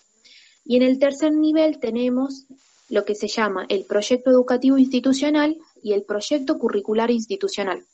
Y 0.69 0.77
en 0.77 0.83
el 0.83 0.99
tercer 0.99 1.33
nivel 1.33 1.81
tenemos 1.81 2.45
lo 2.91 3.07
que 3.07 3.15
se 3.15 3.27
llama 3.27 3.65
el 3.71 3.87
proyecto 3.87 4.31
educativo 4.31 4.77
institucional 4.77 5.57
y 5.83 5.95
el 5.95 6.03
proyecto 6.03 6.59
curricular 6.59 7.11
institucional. 7.11 7.87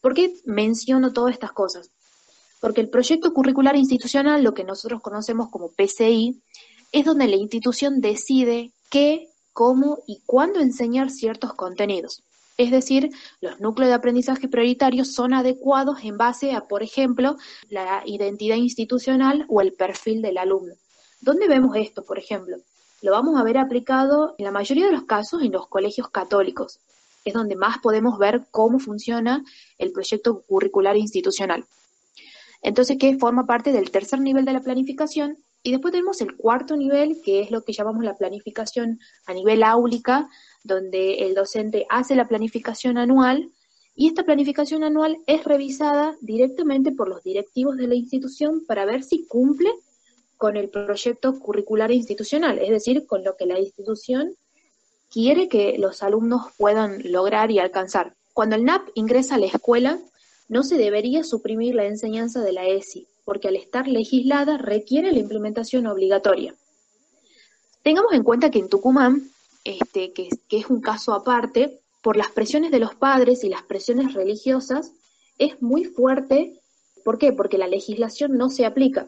¿Por 0.00 0.14
qué 0.14 0.32
menciono 0.46 1.12
todas 1.12 1.34
estas 1.34 1.52
cosas? 1.52 1.90
Porque 2.58 2.80
el 2.80 2.88
proyecto 2.88 3.34
curricular 3.34 3.76
institucional, 3.76 4.42
lo 4.42 4.54
que 4.54 4.64
nosotros 4.64 5.02
conocemos 5.02 5.50
como 5.50 5.72
PCI, 5.72 6.40
es 6.90 7.04
donde 7.04 7.28
la 7.28 7.36
institución 7.36 8.00
decide 8.00 8.72
qué, 8.90 9.28
cómo 9.52 9.98
y 10.06 10.22
cuándo 10.24 10.60
enseñar 10.60 11.10
ciertos 11.10 11.52
contenidos. 11.52 12.22
Es 12.56 12.70
decir, 12.70 13.10
los 13.42 13.60
núcleos 13.60 13.90
de 13.90 13.96
aprendizaje 13.96 14.48
prioritarios 14.48 15.12
son 15.12 15.34
adecuados 15.34 15.98
en 16.02 16.16
base 16.16 16.52
a, 16.52 16.66
por 16.66 16.82
ejemplo, 16.82 17.36
la 17.68 18.02
identidad 18.06 18.56
institucional 18.56 19.44
o 19.48 19.60
el 19.60 19.74
perfil 19.74 20.22
del 20.22 20.38
alumno. 20.38 20.74
¿Dónde 21.20 21.48
vemos 21.48 21.76
esto, 21.76 22.02
por 22.02 22.18
ejemplo? 22.18 22.56
Lo 23.02 23.12
vamos 23.12 23.38
a 23.38 23.44
ver 23.44 23.58
aplicado 23.58 24.34
en 24.38 24.44
la 24.44 24.52
mayoría 24.52 24.86
de 24.86 24.92
los 24.92 25.04
casos 25.04 25.42
en 25.42 25.52
los 25.52 25.66
colegios 25.68 26.08
católicos. 26.08 26.80
Es 27.24 27.34
donde 27.34 27.56
más 27.56 27.78
podemos 27.78 28.18
ver 28.18 28.46
cómo 28.50 28.78
funciona 28.78 29.44
el 29.78 29.92
proyecto 29.92 30.42
curricular 30.42 30.96
institucional. 30.96 31.64
Entonces, 32.62 32.96
¿qué 32.98 33.18
forma 33.18 33.46
parte 33.46 33.72
del 33.72 33.90
tercer 33.90 34.20
nivel 34.20 34.44
de 34.44 34.52
la 34.52 34.60
planificación. 34.60 35.38
Y 35.62 35.72
después 35.72 35.92
tenemos 35.92 36.20
el 36.22 36.36
cuarto 36.36 36.76
nivel, 36.76 37.20
que 37.22 37.40
es 37.40 37.50
lo 37.50 37.62
que 37.62 37.74
llamamos 37.74 38.02
la 38.02 38.16
planificación 38.16 38.98
a 39.26 39.34
nivel 39.34 39.62
áulica, 39.62 40.28
donde 40.64 41.26
el 41.26 41.34
docente 41.34 41.86
hace 41.90 42.14
la 42.14 42.28
planificación 42.28 42.96
anual 42.96 43.50
y 43.94 44.08
esta 44.08 44.24
planificación 44.24 44.84
anual 44.84 45.18
es 45.26 45.44
revisada 45.44 46.16
directamente 46.22 46.92
por 46.92 47.08
los 47.08 47.22
directivos 47.22 47.76
de 47.76 47.86
la 47.86 47.94
institución 47.94 48.64
para 48.66 48.86
ver 48.86 49.02
si 49.02 49.26
cumple 49.26 49.70
con 50.40 50.56
el 50.56 50.70
proyecto 50.70 51.38
curricular 51.38 51.92
institucional, 51.92 52.58
es 52.60 52.70
decir, 52.70 53.06
con 53.06 53.22
lo 53.22 53.36
que 53.36 53.44
la 53.44 53.58
institución 53.58 54.36
quiere 55.12 55.50
que 55.50 55.76
los 55.76 56.02
alumnos 56.02 56.46
puedan 56.56 57.12
lograr 57.12 57.50
y 57.50 57.58
alcanzar. 57.58 58.14
Cuando 58.32 58.56
el 58.56 58.64
NAP 58.64 58.88
ingresa 58.94 59.34
a 59.34 59.38
la 59.38 59.44
escuela, 59.44 59.98
no 60.48 60.62
se 60.62 60.78
debería 60.78 61.24
suprimir 61.24 61.74
la 61.74 61.84
enseñanza 61.84 62.40
de 62.40 62.54
la 62.54 62.66
ESI, 62.66 63.06
porque 63.26 63.48
al 63.48 63.56
estar 63.56 63.86
legislada 63.86 64.56
requiere 64.56 65.12
la 65.12 65.18
implementación 65.18 65.86
obligatoria. 65.86 66.54
Tengamos 67.82 68.14
en 68.14 68.22
cuenta 68.22 68.50
que 68.50 68.60
en 68.60 68.70
Tucumán, 68.70 69.30
este, 69.64 70.14
que, 70.14 70.30
que 70.48 70.56
es 70.56 70.70
un 70.70 70.80
caso 70.80 71.12
aparte, 71.12 71.80
por 72.00 72.16
las 72.16 72.30
presiones 72.30 72.70
de 72.70 72.80
los 72.80 72.94
padres 72.94 73.44
y 73.44 73.50
las 73.50 73.64
presiones 73.64 74.14
religiosas, 74.14 74.92
es 75.36 75.60
muy 75.60 75.84
fuerte. 75.84 76.62
¿Por 77.04 77.18
qué? 77.18 77.30
Porque 77.30 77.58
la 77.58 77.68
legislación 77.68 78.38
no 78.38 78.48
se 78.48 78.64
aplica. 78.64 79.06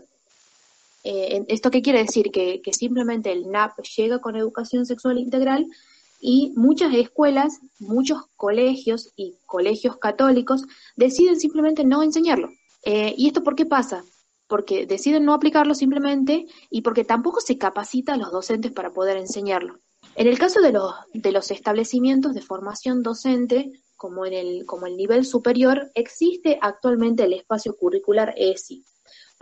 Eh, 1.05 1.45
¿Esto 1.49 1.71
qué 1.71 1.83
quiere 1.83 2.01
decir? 2.01 2.31
Que, 2.31 2.61
simplemente 2.73 3.33
el 3.33 3.51
NAP 3.51 3.81
llega 3.97 4.21
con 4.21 4.37
educación 4.37 4.87
sexual 4.87 5.19
integral 5.19 5.67
y 6.21 6.53
muchas 6.57 6.95
escuelas, 6.95 7.59
muchos 7.81 8.23
colegios 8.37 9.13
y 9.17 9.37
colegios 9.47 9.97
católicos 9.97 10.65
deciden 10.97 11.41
simplemente 11.41 11.85
no 11.85 12.03
enseñarlo. 12.03 12.51
Eh, 12.85 13.15
¿Y 13.17 13.27
esto 13.27 13.43
por 13.43 13.57
qué 13.57 13.67
pasa? 13.67 14.05
Porque 14.47 14.87
deciden 14.87 15.25
no 15.25 15.35
aplicarlo 15.35 15.75
simplemente 15.75 16.47
y 16.71 16.83
porque 16.83 17.05
tampoco 17.05 17.41
se 17.41 17.59
capacita 17.59 18.15
a 18.15 18.17
los 18.17 18.31
docentes 18.31 18.71
para 18.71 18.93
poder 18.93 19.17
enseñarlo. 19.17 19.81
En 20.15 20.27
el 20.27 20.39
caso 20.39 20.61
de 20.61 20.73
los, 20.73 20.93
de 21.13 21.33
los 21.33 21.51
establecimientos 21.51 22.35
de 22.35 22.43
formación 22.43 23.03
docente, 23.03 23.73
como 23.97 24.27
en 24.27 24.35
el, 24.35 24.67
como 24.67 24.87
el 24.87 24.97
nivel 24.97 25.25
superior, 25.25 25.91
existe 25.95 26.59
actualmente 26.61 27.25
el 27.25 27.33
espacio 27.33 27.77
curricular 27.77 28.35
ESI, 28.37 28.85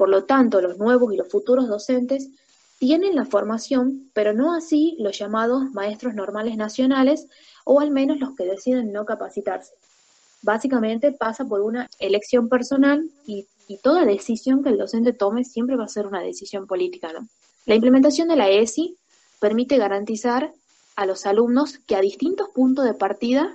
por 0.01 0.09
lo 0.09 0.25
tanto, 0.25 0.63
los 0.63 0.79
nuevos 0.79 1.13
y 1.13 1.19
los 1.19 1.29
futuros 1.29 1.69
docentes 1.69 2.31
tienen 2.79 3.15
la 3.17 3.27
formación, 3.27 4.11
pero 4.15 4.33
no 4.33 4.55
así 4.55 4.97
los 4.99 5.19
llamados 5.19 5.71
maestros 5.73 6.15
normales 6.15 6.57
nacionales 6.57 7.27
o 7.67 7.81
al 7.81 7.91
menos 7.91 8.19
los 8.19 8.35
que 8.35 8.47
deciden 8.47 8.93
no 8.93 9.05
capacitarse. 9.05 9.75
Básicamente 10.41 11.13
pasa 11.13 11.45
por 11.45 11.61
una 11.61 11.87
elección 11.99 12.49
personal 12.49 13.11
y, 13.27 13.47
toda 13.83 14.07
decisión 14.07 14.65
que 14.65 14.71
el 14.71 14.79
docente 14.79 15.13
tome 15.13 15.45
siempre 15.45 15.77
va 15.77 15.85
a 15.85 15.89
ser 15.89 16.07
una 16.07 16.23
decisión 16.23 16.67
política. 16.67 17.13
La 17.67 17.75
implementación 17.75 18.27
de 18.29 18.37
la 18.37 18.49
ESI 18.49 18.97
permite 19.39 19.77
garantizar 19.77 20.51
a 20.97 21.05
los 21.05 21.27
alumnos 21.27 21.77
que 21.87 21.95
a 21.95 22.01
distintos 22.01 22.49
puntos 22.49 22.87
de 22.87 22.95
partida 22.95 23.55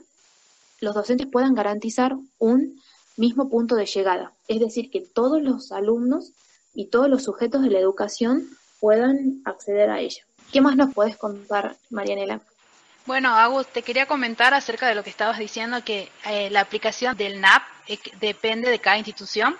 los 0.80 0.94
docentes 0.94 1.26
puedan 1.26 1.56
garantizar 1.56 2.16
un 2.38 2.80
mismo 3.18 3.50
punto 3.50 3.76
de 3.76 3.86
llegada. 3.86 4.34
Es 4.48 4.60
decir, 4.60 4.90
que 4.90 5.02
todos 5.02 5.42
los 5.42 5.72
alumnos 5.72 6.32
y 6.74 6.88
todos 6.88 7.10
los 7.10 7.24
sujetos 7.24 7.62
de 7.62 7.70
la 7.70 7.80
educación 7.80 8.50
puedan 8.80 9.42
acceder 9.46 9.90
a 9.90 10.00
ella. 10.00 10.24
¿Qué 10.52 10.62
más 10.62 10.76
nos 10.76 10.94
puedes 10.94 11.18
contar, 11.18 11.76
Marianela? 11.90 12.42
Bueno, 13.06 13.36
Agus, 13.36 13.68
te 13.68 13.84
quería 13.84 14.08
comentar 14.08 14.54
acerca 14.54 14.88
de 14.88 14.96
lo 14.96 15.04
que 15.04 15.10
estabas 15.10 15.38
diciendo, 15.38 15.84
que 15.84 16.10
eh, 16.26 16.50
la 16.50 16.62
aplicación 16.62 17.16
del 17.16 17.40
NAP 17.40 17.64
depende 18.20 18.70
de 18.70 18.80
cada 18.80 18.98
institución. 18.98 19.56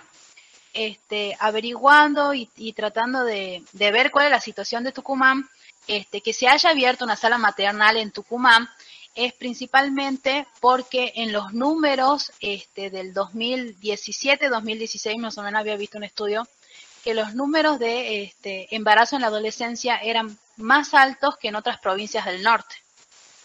Este, 0.72 1.34
averiguando 1.40 2.34
y, 2.34 2.72
tratando 2.74 3.24
de, 3.24 3.64
de, 3.72 3.90
ver 3.92 4.10
cuál 4.10 4.26
es 4.26 4.30
la 4.30 4.42
situación 4.42 4.84
de 4.84 4.92
Tucumán, 4.92 5.48
este, 5.86 6.20
que 6.20 6.34
se 6.34 6.48
haya 6.48 6.68
abierto 6.68 7.04
una 7.04 7.16
sala 7.16 7.38
maternal 7.38 7.96
en 7.96 8.10
Tucumán 8.10 8.68
es 9.16 9.32
principalmente 9.32 10.46
porque 10.60 11.14
en 11.16 11.32
los 11.32 11.52
números 11.54 12.30
este, 12.40 12.90
del 12.90 13.12
2017-2016, 13.14 15.18
más 15.18 15.38
o 15.38 15.42
menos 15.42 15.60
había 15.60 15.76
visto 15.76 15.98
un 15.98 16.04
estudio, 16.04 16.46
que 17.02 17.14
los 17.14 17.34
números 17.34 17.78
de 17.78 18.24
este, 18.24 18.74
embarazo 18.76 19.16
en 19.16 19.22
la 19.22 19.28
adolescencia 19.28 19.96
eran 19.96 20.38
más 20.56 20.92
altos 20.92 21.38
que 21.38 21.48
en 21.48 21.56
otras 21.56 21.78
provincias 21.78 22.26
del 22.26 22.42
norte. 22.42 22.76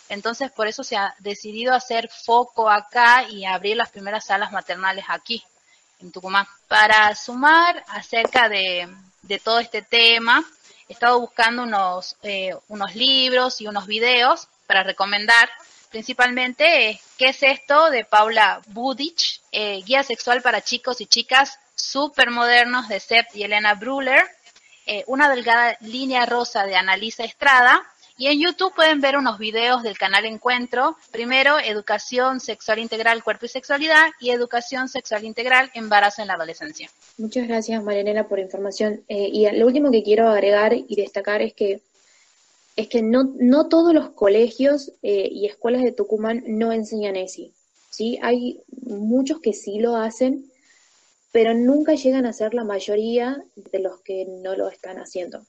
Entonces, 0.10 0.52
por 0.52 0.68
eso 0.68 0.84
se 0.84 0.98
ha 0.98 1.16
decidido 1.20 1.74
hacer 1.74 2.10
foco 2.10 2.70
acá 2.70 3.24
y 3.30 3.46
abrir 3.46 3.78
las 3.78 3.90
primeras 3.90 4.26
salas 4.26 4.52
maternales 4.52 5.06
aquí, 5.08 5.42
en 6.00 6.12
Tucumán. 6.12 6.46
Para 6.68 7.16
sumar 7.16 7.86
acerca 7.88 8.50
de, 8.50 8.90
todo 9.42 9.60
este 9.60 9.84
tema, 9.84 10.44
he 10.90 10.94
estado 10.94 11.22
buscando 11.22 11.64
unos, 11.64 12.18
eh, 12.24 12.54
unos 12.68 12.94
libros 12.96 13.62
y 13.62 13.68
unos 13.68 13.88
videos 13.88 14.50
para 14.72 14.84
recomendar 14.84 15.50
principalmente 15.90 16.98
qué 17.18 17.26
es 17.26 17.44
esto 17.44 17.90
de 17.90 18.06
Paula 18.06 18.62
Budich, 18.68 19.42
eh, 19.52 19.82
guía 19.86 20.02
sexual 20.02 20.42
para 20.42 20.62
chicos 20.62 21.02
y 21.02 21.08
chicas 21.08 21.60
super 21.76 22.32
modernos 22.32 22.88
de 22.88 23.02
Sepp 23.02 23.26
y 23.34 23.44
Elena 23.44 23.74
Bruller, 23.74 24.24
eh, 24.86 25.04
una 25.08 25.28
delgada 25.28 25.76
línea 25.82 26.26
rosa 26.26 26.66
de 26.66 26.78
Analisa 26.78 27.26
Estrada, 27.26 27.84
y 28.18 28.28
en 28.28 28.40
YouTube 28.40 28.74
pueden 28.74 29.02
ver 29.02 29.18
unos 29.18 29.40
videos 29.40 29.84
del 29.84 29.98
canal 29.98 30.24
Encuentro. 30.26 30.96
Primero, 31.12 31.60
Educación 31.60 32.40
Sexual 32.40 32.80
Integral, 32.80 33.26
Cuerpo 33.26 33.48
y 33.48 33.50
Sexualidad 33.50 34.12
y 34.22 34.30
Educación 34.30 34.88
Sexual 34.88 35.26
Integral, 35.26 35.70
Embarazo 35.74 36.22
en 36.22 36.30
la 36.30 36.36
Adolescencia. 36.36 36.90
Muchas 37.18 37.46
gracias, 37.46 37.84
Marianela, 37.84 38.30
por 38.30 38.38
la 38.38 38.46
información. 38.46 39.02
Eh, 39.10 39.30
y 39.34 39.52
lo 39.52 39.66
último 39.66 39.92
que 39.92 40.04
quiero 40.04 40.30
agregar 40.30 40.74
y 40.74 40.96
destacar 40.96 41.42
es 41.42 41.54
que 41.54 41.82
es 42.76 42.88
que 42.88 43.02
no, 43.02 43.34
no 43.38 43.68
todos 43.68 43.94
los 43.94 44.12
colegios 44.12 44.94
eh, 45.02 45.28
y 45.32 45.46
escuelas 45.46 45.84
de 45.84 45.92
Tucumán 45.92 46.44
no 46.48 46.72
enseñan 46.72 47.16
ESI. 47.16 47.54
¿sí? 47.90 48.20
Hay 48.22 48.62
muchos 48.70 49.40
que 49.42 49.54
sí 49.54 49.80
lo 49.80 49.96
hacen, 49.96 50.50
pero 51.32 51.54
nunca 51.54 51.96
llegan 51.96 52.26
a 52.26 52.34
ser 52.34 52.54
la 52.54 52.64
mayoría 52.64 53.44
de 53.56 53.80
los 53.80 54.02
que 54.02 54.26
no 54.26 54.56
lo 54.56 54.70
están 54.70 54.98
haciendo. 54.98 55.46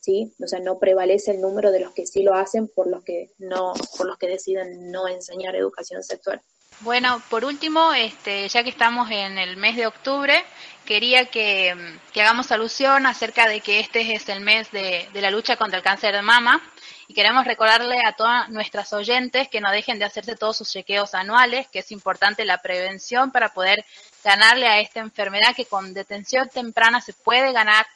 ¿sí? 0.00 0.32
O 0.42 0.46
sea, 0.46 0.60
no 0.60 0.78
prevalece 0.78 1.32
el 1.32 1.40
número 1.40 1.70
de 1.70 1.80
los 1.80 1.92
que 1.92 2.06
sí 2.06 2.22
lo 2.22 2.34
hacen 2.34 2.68
por 2.68 2.86
los 2.86 3.02
que, 3.04 3.30
no, 3.38 3.74
por 3.96 4.06
los 4.06 4.18
que 4.18 4.28
deciden 4.28 4.90
no 4.90 5.08
enseñar 5.08 5.56
educación 5.56 6.02
sexual. 6.02 6.40
Bueno, 6.80 7.22
por 7.30 7.44
último, 7.46 7.94
este, 7.94 8.46
ya 8.48 8.62
que 8.62 8.68
estamos 8.68 9.10
en 9.10 9.38
el 9.38 9.56
mes 9.56 9.76
de 9.76 9.86
octubre, 9.86 10.44
quería 10.84 11.24
que, 11.24 11.74
hagamos 12.14 12.52
alusión 12.52 13.06
acerca 13.06 13.48
de 13.48 13.60
que 13.62 13.80
este 13.80 14.14
es 14.14 14.28
el 14.28 14.40
mes 14.40 14.70
de, 14.72 15.08
de 15.10 15.20
la 15.22 15.30
lucha 15.30 15.56
contra 15.56 15.78
el 15.78 15.84
cáncer 15.84 16.14
de 16.14 16.20
mama. 16.20 16.62
Y 17.08 17.14
queremos 17.14 17.46
recordarle 17.46 17.98
a 18.04 18.12
todas 18.12 18.50
nuestras 18.50 18.92
oyentes 18.92 19.48
que 19.48 19.60
no 19.60 19.70
dejen 19.70 19.98
de 19.98 20.04
hacerse 20.04 20.36
todos 20.36 20.58
sus 20.58 20.70
chequeos 20.70 21.14
anuales, 21.14 21.66
que 21.68 21.78
es 21.78 21.90
importante 21.92 22.44
la 22.44 22.58
prevención 22.58 23.30
para 23.30 23.54
poder 23.54 23.84
ganarle 24.22 24.66
a 24.66 24.80
esta 24.80 25.00
enfermedad 25.00 25.54
que 25.56 25.64
con 25.64 25.94
detención 25.94 26.48
temprana 26.50 27.00
se 27.00 27.14
puede 27.14 27.52
ganar 27.52 27.86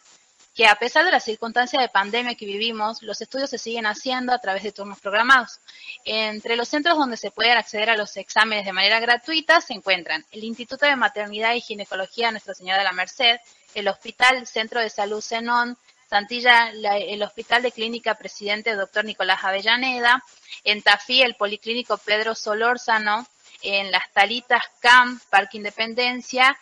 que 0.54 0.66
a 0.66 0.74
pesar 0.74 1.04
de 1.04 1.12
la 1.12 1.20
circunstancia 1.20 1.80
de 1.80 1.88
pandemia 1.88 2.34
que 2.34 2.46
vivimos, 2.46 3.02
los 3.02 3.20
estudios 3.20 3.50
se 3.50 3.58
siguen 3.58 3.86
haciendo 3.86 4.32
a 4.32 4.38
través 4.38 4.62
de 4.62 4.72
turnos 4.72 5.00
programados. 5.00 5.60
Entre 6.04 6.56
los 6.56 6.68
centros 6.68 6.98
donde 6.98 7.16
se 7.16 7.30
pueden 7.30 7.56
acceder 7.56 7.90
a 7.90 7.96
los 7.96 8.16
exámenes 8.16 8.64
de 8.64 8.72
manera 8.72 9.00
gratuita 9.00 9.60
se 9.60 9.74
encuentran 9.74 10.24
el 10.32 10.44
Instituto 10.44 10.86
de 10.86 10.96
Maternidad 10.96 11.54
y 11.54 11.60
Ginecología 11.60 12.30
Nuestra 12.30 12.54
Señora 12.54 12.78
de 12.78 12.84
la 12.84 12.92
Merced, 12.92 13.36
el 13.74 13.88
Hospital 13.88 14.46
Centro 14.46 14.80
de 14.80 14.90
Salud 14.90 15.20
Zenón, 15.20 15.78
Santilla, 16.08 16.72
el 16.72 17.22
Hospital 17.22 17.62
de 17.62 17.70
Clínica 17.70 18.16
Presidente 18.16 18.74
Dr. 18.74 19.04
Nicolás 19.04 19.44
Avellaneda, 19.44 20.24
en 20.64 20.82
Tafí 20.82 21.22
el 21.22 21.36
Policlínico 21.36 21.98
Pedro 21.98 22.34
Solórzano, 22.34 23.28
en 23.62 23.92
Las 23.92 24.10
Talitas 24.12 24.64
CAM, 24.80 25.20
Parque 25.30 25.58
Independencia, 25.58 26.58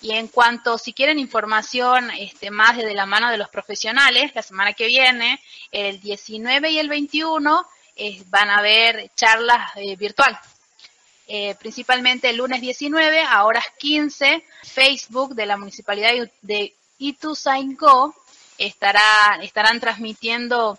y 0.00 0.12
en 0.12 0.28
cuanto, 0.28 0.78
si 0.78 0.92
quieren 0.92 1.18
información 1.18 2.10
este, 2.10 2.50
más 2.50 2.76
de 2.76 2.94
la 2.94 3.06
mano 3.06 3.30
de 3.30 3.38
los 3.38 3.48
profesionales, 3.48 4.32
la 4.34 4.42
semana 4.42 4.72
que 4.72 4.86
viene, 4.86 5.40
el 5.70 6.00
19 6.00 6.70
y 6.70 6.78
el 6.78 6.88
21, 6.88 7.66
eh, 7.96 8.22
van 8.28 8.50
a 8.50 8.58
haber 8.58 9.10
charlas 9.14 9.72
eh, 9.76 9.96
virtual. 9.96 10.38
Eh, 11.28 11.56
principalmente 11.58 12.28
el 12.28 12.36
lunes 12.36 12.60
19 12.60 13.22
a 13.22 13.44
horas 13.44 13.64
15, 13.78 14.44
Facebook 14.62 15.34
de 15.34 15.46
la 15.46 15.56
Municipalidad 15.56 16.12
de 16.42 16.74
Ituzaingó 16.98 18.14
estará, 18.58 19.38
estarán 19.42 19.80
transmitiendo 19.80 20.78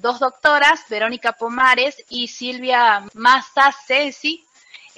dos 0.00 0.18
doctoras, 0.18 0.80
Verónica 0.88 1.34
Pomares 1.34 2.04
y 2.08 2.26
Silvia 2.26 3.04
Massacesi, 3.14 4.44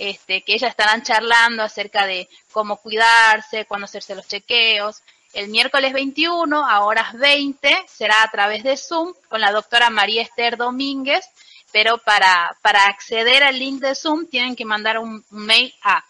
este, 0.00 0.42
que 0.42 0.54
ellas 0.54 0.71
estarán 0.71 1.02
charlando 1.02 1.62
acerca 1.62 2.07
de 2.07 2.26
cómo 2.52 2.78
cuidarse, 2.78 3.66
cuándo 3.66 3.85
hacerse 3.85 4.14
los 4.14 4.26
chequeos. 4.26 5.02
El 5.35 5.49
miércoles 5.49 5.92
21 5.92 6.66
a 6.66 6.87
horas 6.87 7.12
20 7.12 7.85
será 7.87 8.23
a 8.23 8.30
través 8.30 8.62
de 8.62 8.78
Zoom 8.78 9.12
con 9.28 9.42
la 9.42 9.52
doctora 9.52 9.90
María 9.90 10.23
Esther 10.23 10.57
Domínguez, 10.57 11.28
pero 11.71 11.99
para, 11.99 12.57
para 12.62 12.87
acceder 12.87 13.42
al 13.42 13.59
link 13.59 13.83
de 13.83 13.95
Zoom 13.95 14.25
tienen 14.26 14.57
que 14.57 14.64
mandar 14.64 14.99
un, 14.99 15.23
mail 15.28 15.71
a 15.83 16.02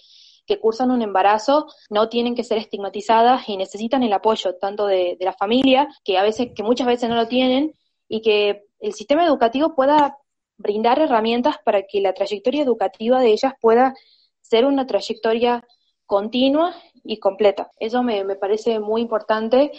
que 0.50 0.58
cursan 0.58 0.90
un 0.90 1.00
embarazo 1.00 1.68
no 1.90 2.08
tienen 2.08 2.34
que 2.34 2.42
ser 2.42 2.58
estigmatizadas 2.58 3.48
y 3.48 3.56
necesitan 3.56 4.02
el 4.02 4.12
apoyo 4.12 4.56
tanto 4.56 4.88
de, 4.88 5.16
la 5.20 5.32
familia, 5.32 5.86
que 6.02 6.18
a 6.18 6.24
veces, 6.24 6.48
que 6.56 6.64
muchas 6.64 6.88
veces 6.88 7.08
no 7.08 7.14
lo 7.14 7.28
tienen, 7.28 7.72
y 8.08 8.20
que 8.20 8.64
el 8.80 8.92
sistema 8.92 9.24
educativo 9.24 9.76
pueda 9.76 10.18
brindar 10.56 10.98
herramientas 10.98 11.58
para 11.64 11.82
que 11.82 12.00
la 12.00 12.14
trayectoria 12.14 12.64
educativa 12.64 13.20
de 13.20 13.30
ellas 13.30 13.52
pueda 13.60 13.94
ser 14.40 14.64
una 14.64 14.88
trayectoria 14.88 15.64
continua 16.04 16.74
y 17.04 17.18
completa. 17.20 17.70
Eso 17.78 18.02
me, 18.02 18.24
me 18.24 18.34
parece 18.34 18.80
muy 18.80 19.02
importante 19.02 19.70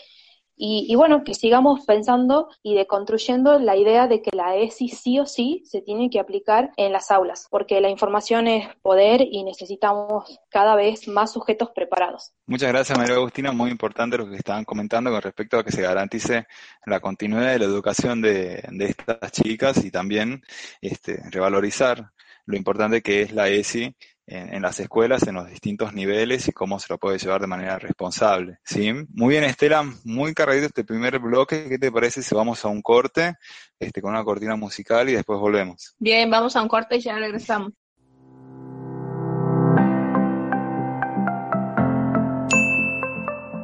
y, 0.63 0.93
bueno, 0.93 1.24
que 1.24 1.34
sigamos 1.34 1.86
pensando 1.88 2.47
y 2.62 2.76
deconstruyendo 2.76 3.58
la 3.58 3.76
idea 3.76 4.08
de 4.08 4.21
que 4.21 4.30
la 4.32 4.56
ESI 4.56 4.89
sí 4.89 5.17
o 5.17 5.26
sí 5.26 5.63
se 5.65 5.82
tiene 5.82 6.12
que 6.12 6.19
aplicar 6.19 6.69
en 6.78 6.93
las 6.93 7.10
aulas, 7.10 7.47
porque 7.50 7.82
la 7.82 7.89
información 7.89 8.45
es 8.45 8.69
poder 8.84 9.21
y 9.24 9.43
necesitamos 9.43 10.39
cada 10.50 10.76
vez 10.76 11.08
más 11.08 11.34
sujetos 11.34 11.71
preparados. 11.74 12.34
Muchas 12.45 12.69
gracias, 12.69 12.95
María 12.95 13.15
Agustina. 13.15 13.52
Muy 13.52 13.71
importante 13.71 14.19
lo 14.19 14.30
que 14.30 14.36
estaban 14.36 14.63
comentando 14.63 15.10
con 15.10 15.24
respecto 15.24 15.58
a 15.58 15.63
que 15.63 15.71
se 15.71 15.82
garantice 15.82 16.45
la 16.86 17.00
continuidad 17.00 17.54
de 17.54 17.60
la 17.60 17.65
educación 17.65 18.21
de, 18.21 18.63
estas 18.82 19.32
chicas 19.32 19.84
y 19.84 19.89
también 19.89 20.43
este, 20.80 21.24
revalorizar 21.32 22.12
lo 22.45 22.56
importante 22.56 23.02
que 23.02 23.24
es 23.24 23.32
la 23.32 23.47
ESI 23.47 23.95
en, 24.27 24.62
las 24.62 24.79
escuelas, 24.79 25.27
en 25.27 25.36
los 25.36 25.49
distintos 25.49 25.93
niveles 25.93 26.47
y 26.47 26.51
cómo 26.51 26.79
se 26.79 26.88
lo 26.89 26.97
puede 26.97 27.17
llevar 27.17 27.41
de 27.41 27.47
manera 27.47 27.77
responsable. 27.79 28.60
¿sí? 28.63 28.93
Muy 29.13 29.29
bien, 29.29 29.43
Estela, 29.43 29.84
muy 30.03 30.34
cargadito 30.34 30.67
este 30.67 30.84
primer 30.84 31.19
bloque. 31.19 31.67
¿Qué 31.67 31.77
te 31.77 31.91
parece 31.91 32.23
si 32.23 32.34
vamos 32.34 32.63
a 32.63 32.69
un 32.69 32.81
corte 32.81 33.36
este, 33.79 34.01
con 34.01 34.12
una 34.12 34.23
cortina 34.23 34.55
musical 34.55 35.10
y 35.10 35.13
después 35.13 35.39
volvemos? 35.39 35.95
Bien, 35.99 36.29
vamos 36.29 36.55
a 36.55 36.62
un 36.62 36.67
corte 36.67 36.97
y 36.97 37.01
ya 37.01 37.17
regresamos. 37.17 37.73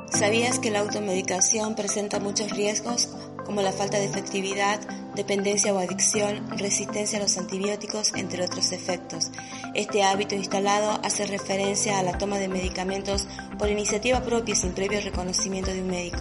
¿Sabías 0.10 0.58
que 0.58 0.72
la 0.72 0.80
automedicación 0.80 1.76
presenta 1.76 2.20
muchos 2.20 2.52
riesgos 2.52 3.08
como 3.48 3.62
la 3.62 3.72
falta 3.72 3.98
de 3.98 4.06
efectividad, 4.06 4.80
dependencia 5.16 5.74
o 5.74 5.80
adicción, 5.80 6.46
resistencia 6.58 7.18
a 7.18 7.22
los 7.22 7.38
antibióticos, 7.38 8.14
entre 8.14 8.44
otros 8.44 8.74
efectos? 8.74 9.32
Este 9.74 10.04
hábito 10.04 10.36
instalado 10.36 11.00
hace 11.02 11.26
referencia 11.26 11.98
a 11.98 12.04
la 12.04 12.18
toma 12.18 12.38
de 12.38 12.50
medicamentos 12.50 13.26
por 13.58 13.70
iniciativa 13.70 14.22
propia 14.22 14.54
sin 14.54 14.74
previo 14.74 15.00
reconocimiento 15.02 15.72
de 15.72 15.82
un 15.82 15.88
médico. 15.88 16.20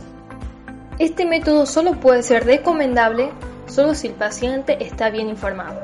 Este 0.98 1.26
método 1.26 1.66
solo 1.66 2.00
puede 2.00 2.22
ser 2.22 2.46
recomendable 2.46 3.30
solo 3.66 3.94
si 3.94 4.06
el 4.06 4.14
paciente 4.14 4.82
está 4.84 5.10
bien 5.10 5.28
informado. 5.28 5.80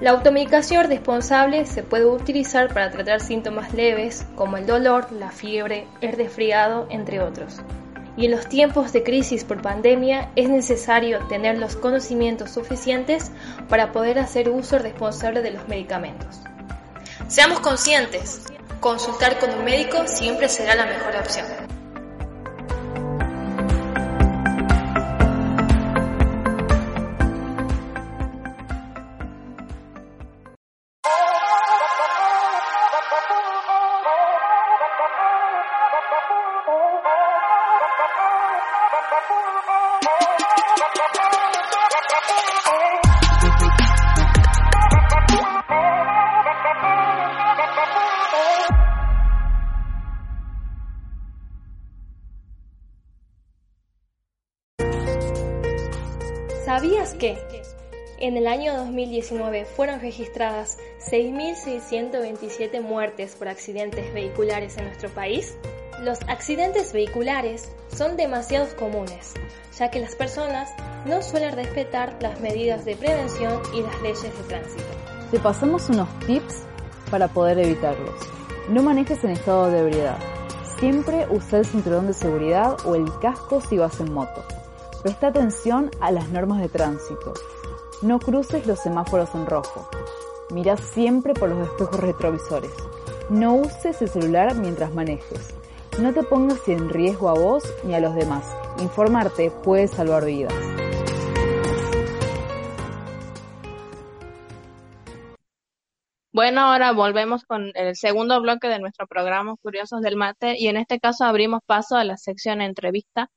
La 0.00 0.10
automedicación 0.10 0.86
responsable 0.88 1.66
se 1.66 1.82
puede 1.82 2.06
utilizar 2.06 2.72
para 2.72 2.90
tratar 2.90 3.20
síntomas 3.20 3.74
leves 3.74 4.24
como 4.36 4.56
el 4.56 4.66
dolor, 4.66 5.10
la 5.12 5.30
fiebre, 5.30 5.86
el 6.00 6.12
resfriado, 6.12 6.86
entre 6.90 7.20
otros. 7.20 7.60
Y 8.16 8.26
en 8.26 8.30
los 8.30 8.48
tiempos 8.48 8.92
de 8.92 9.02
crisis 9.02 9.44
por 9.44 9.60
pandemia 9.60 10.30
es 10.36 10.48
necesario 10.48 11.26
tener 11.26 11.58
los 11.58 11.76
conocimientos 11.76 12.50
suficientes 12.50 13.32
para 13.68 13.92
poder 13.92 14.18
hacer 14.18 14.48
uso 14.48 14.78
responsable 14.78 15.42
de 15.42 15.50
los 15.50 15.66
medicamentos. 15.68 16.40
Seamos 17.26 17.60
conscientes, 17.60 18.42
consultar 18.80 19.38
con 19.38 19.50
un 19.50 19.64
médico 19.64 20.06
siempre 20.06 20.48
será 20.48 20.74
la 20.74 20.86
mejor 20.86 21.16
opción. 21.16 21.63
Año 58.54 58.76
2019 58.76 59.64
fueron 59.64 59.98
registradas 59.98 60.78
6.627 61.10 62.80
muertes 62.80 63.34
por 63.34 63.48
accidentes 63.48 64.14
vehiculares 64.14 64.78
en 64.78 64.84
nuestro 64.84 65.08
país? 65.10 65.56
Los 66.00 66.20
accidentes 66.28 66.92
vehiculares 66.92 67.72
son 67.88 68.16
demasiado 68.16 68.68
comunes, 68.76 69.34
ya 69.76 69.90
que 69.90 69.98
las 69.98 70.14
personas 70.14 70.70
no 71.04 71.20
suelen 71.20 71.56
respetar 71.56 72.16
las 72.20 72.40
medidas 72.40 72.84
de 72.84 72.94
prevención 72.94 73.60
y 73.74 73.82
las 73.82 74.00
leyes 74.02 74.22
de 74.22 74.44
tránsito. 74.46 74.84
Te 75.32 75.40
pasamos 75.40 75.88
unos 75.88 76.08
tips 76.20 76.62
para 77.10 77.26
poder 77.26 77.58
evitarlos. 77.58 78.14
No 78.68 78.84
manejes 78.84 79.24
en 79.24 79.30
estado 79.30 79.68
de 79.68 79.80
ebriedad. 79.80 80.18
Siempre 80.78 81.26
usa 81.28 81.58
el 81.58 81.66
cinturón 81.66 82.06
de 82.06 82.12
seguridad 82.12 82.76
o 82.86 82.94
el 82.94 83.06
casco 83.18 83.60
si 83.60 83.78
vas 83.78 83.98
en 83.98 84.12
moto. 84.12 84.44
Presta 85.02 85.26
atención 85.26 85.90
a 86.00 86.12
las 86.12 86.28
normas 86.28 86.60
de 86.60 86.68
tránsito. 86.68 87.34
No 88.04 88.18
cruces 88.18 88.66
los 88.66 88.80
semáforos 88.80 89.34
en 89.34 89.46
rojo. 89.46 89.88
Mira 90.50 90.76
siempre 90.76 91.32
por 91.32 91.48
los 91.48 91.66
espejos 91.66 91.98
retrovisores. 92.00 92.70
No 93.30 93.54
uses 93.54 94.02
el 94.02 94.10
celular 94.10 94.54
mientras 94.56 94.92
manejes. 94.92 95.54
No 95.98 96.12
te 96.12 96.22
pongas 96.22 96.68
en 96.68 96.90
riesgo 96.90 97.30
a 97.30 97.32
vos 97.32 97.64
ni 97.82 97.94
a 97.94 98.00
los 98.00 98.14
demás. 98.14 98.44
Informarte 98.78 99.50
puede 99.50 99.88
salvar 99.88 100.26
vidas. 100.26 100.52
Bueno, 106.30 106.60
ahora 106.60 106.92
volvemos 106.92 107.44
con 107.46 107.72
el 107.74 107.96
segundo 107.96 108.38
bloque 108.42 108.68
de 108.68 108.80
nuestro 108.80 109.06
programa 109.06 109.56
Curiosos 109.62 110.02
del 110.02 110.16
Mate 110.16 110.58
y 110.58 110.68
en 110.68 110.76
este 110.76 111.00
caso 111.00 111.24
abrimos 111.24 111.62
paso 111.64 111.96
a 111.96 112.04
la 112.04 112.18
sección 112.18 112.60
entrevista 112.60 113.30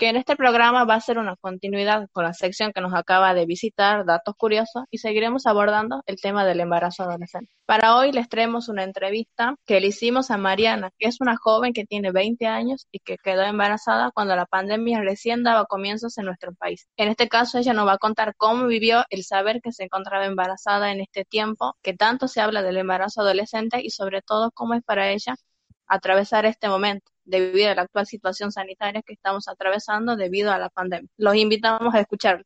que 0.00 0.08
en 0.08 0.16
este 0.16 0.34
programa 0.34 0.86
va 0.86 0.94
a 0.94 1.00
ser 1.02 1.18
una 1.18 1.36
continuidad 1.36 2.08
con 2.12 2.24
la 2.24 2.32
sección 2.32 2.72
que 2.72 2.80
nos 2.80 2.94
acaba 2.94 3.34
de 3.34 3.44
visitar, 3.44 4.06
Datos 4.06 4.34
Curiosos, 4.34 4.84
y 4.90 4.96
seguiremos 4.96 5.44
abordando 5.44 6.02
el 6.06 6.18
tema 6.18 6.46
del 6.46 6.60
embarazo 6.60 7.02
adolescente. 7.02 7.52
Para 7.66 7.94
hoy 7.96 8.10
les 8.10 8.26
traemos 8.30 8.70
una 8.70 8.82
entrevista 8.82 9.56
que 9.66 9.78
le 9.78 9.88
hicimos 9.88 10.30
a 10.30 10.38
Mariana, 10.38 10.90
que 10.98 11.06
es 11.06 11.20
una 11.20 11.36
joven 11.36 11.74
que 11.74 11.84
tiene 11.84 12.12
20 12.12 12.46
años 12.46 12.86
y 12.90 13.00
que 13.00 13.18
quedó 13.22 13.42
embarazada 13.42 14.10
cuando 14.10 14.34
la 14.36 14.46
pandemia 14.46 15.02
recién 15.02 15.42
daba 15.42 15.66
comienzos 15.66 16.16
en 16.16 16.24
nuestro 16.24 16.54
país. 16.54 16.88
En 16.96 17.10
este 17.10 17.28
caso, 17.28 17.58
ella 17.58 17.74
nos 17.74 17.86
va 17.86 17.92
a 17.92 17.98
contar 17.98 18.34
cómo 18.38 18.68
vivió 18.68 19.04
el 19.10 19.22
saber 19.22 19.60
que 19.60 19.70
se 19.70 19.84
encontraba 19.84 20.24
embarazada 20.24 20.92
en 20.92 21.02
este 21.02 21.26
tiempo, 21.26 21.76
que 21.82 21.92
tanto 21.92 22.26
se 22.26 22.40
habla 22.40 22.62
del 22.62 22.78
embarazo 22.78 23.20
adolescente 23.20 23.82
y 23.82 23.90
sobre 23.90 24.22
todo 24.22 24.50
cómo 24.50 24.72
es 24.72 24.82
para 24.82 25.10
ella 25.10 25.34
atravesar 25.86 26.46
este 26.46 26.70
momento 26.70 27.10
debido 27.30 27.70
a 27.70 27.74
la 27.74 27.82
actual 27.82 28.06
situación 28.06 28.52
sanitaria 28.52 29.02
que 29.02 29.14
estamos 29.14 29.48
atravesando 29.48 30.16
debido 30.16 30.52
a 30.52 30.58
la 30.58 30.68
pandemia. 30.68 31.08
Los 31.16 31.36
invitamos 31.36 31.94
a 31.94 32.00
escucharlo. 32.00 32.44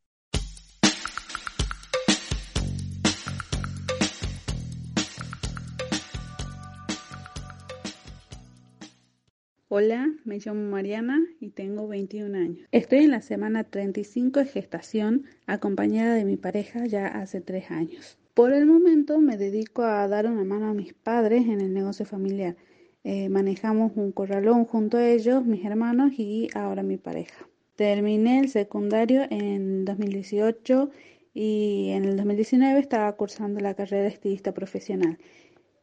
Hola, 9.77 10.09
me 10.25 10.39
llamo 10.39 10.71
Mariana 10.71 11.21
y 11.41 11.51
tengo 11.51 11.89
21 11.89 12.39
años. 12.39 12.69
Estoy 12.71 12.99
en 12.99 13.11
la 13.11 13.23
semana 13.23 13.65
35 13.65 14.39
de 14.39 14.47
gestación 14.47 15.25
acompañada 15.47 16.15
de 16.15 16.25
mi 16.25 16.37
pareja 16.37 16.87
ya 16.87 17.09
hace 17.09 17.41
3 17.41 17.73
años. 17.73 18.17
Por 18.35 18.53
el 18.53 18.67
momento 18.67 19.21
me 19.21 19.37
dedico 19.37 19.83
a 19.83 20.07
dar 20.07 20.27
una 20.27 20.45
mano 20.45 20.69
a 20.69 20.75
mis 20.75 20.93
padres 20.95 21.49
en 21.49 21.61
el 21.61 21.75
negocio 21.75 22.07
familiar 22.07 22.55
eh, 23.07 23.29
manejamos 23.29 23.93
un 23.97 24.13
corralón 24.13 24.65
junto 24.65 24.97
a 24.97 25.07
ellos, 25.07 25.45
mis 25.45 25.63
hermanos 25.67 26.13
y 26.17 26.49
ahora 26.55 26.83
mi 26.83 26.97
pareja. 26.97 27.47
Terminé 27.77 28.41
el 28.41 28.49
secundario 28.49 29.25
en 29.29 29.85
2018 29.85 30.91
y 31.35 31.91
en 31.91 32.07
el 32.07 32.17
2019 32.17 32.81
estaba 32.81 33.13
cursando 33.13 33.61
la 33.61 33.75
carrera 33.75 34.05
de 34.05 34.09
estilista 34.09 34.55
profesional. 34.55 35.19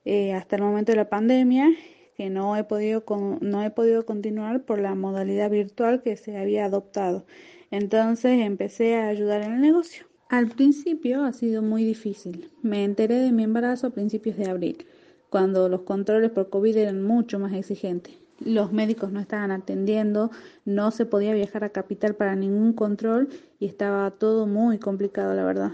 Eh, 0.04 0.34
hasta 0.34 0.56
el 0.56 0.64
momento 0.64 0.94
de 0.94 0.96
la 0.96 1.10
pandemia, 1.10 1.70
que 2.18 2.32
no 2.32 2.58
he, 2.58 2.64
podido 2.64 3.04
no 3.42 3.64
he 3.64 3.70
podido 3.70 4.04
continuar 4.04 4.64
por 4.64 4.80
la 4.80 4.96
modalidad 4.96 5.52
virtual 5.52 6.02
que 6.02 6.18
se 6.18 6.38
había 6.38 6.66
adoptado. 6.66 7.28
Entonces 7.70 8.40
empecé 8.42 8.96
a 8.96 9.10
ayudar 9.10 9.44
en 9.44 9.54
el 9.54 9.62
negocio. 9.62 10.08
Al 10.28 10.48
principio 10.48 11.24
ha 11.24 11.34
sido 11.34 11.62
muy 11.62 11.84
difícil. 11.84 12.50
Me 12.64 12.84
enteré 12.84 13.20
de 13.20 13.32
mi 13.32 13.44
embarazo 13.44 13.88
a 13.88 13.92
principios 13.92 14.38
de 14.38 14.50
abril 14.50 14.88
cuando 15.32 15.70
los 15.70 15.84
controles 15.84 16.30
por 16.30 16.50
COVID 16.50 16.76
eran 16.76 17.02
mucho 17.02 17.40
más 17.40 17.54
exigentes. 17.54 18.14
Los 18.44 18.74
médicos 18.74 19.14
no 19.14 19.22
estaban 19.22 19.52
atendiendo, 19.52 20.30
no 20.66 20.92
se 20.92 21.06
podía 21.06 21.34
viajar 21.34 21.64
a 21.64 21.70
capital 21.70 22.16
para 22.16 22.36
ningún 22.36 22.74
control 22.74 23.30
y 23.58 23.66
estaba 23.66 24.12
todo 24.12 24.46
muy 24.46 24.78
complicado, 24.78 25.34
la 25.34 25.46
verdad. 25.46 25.72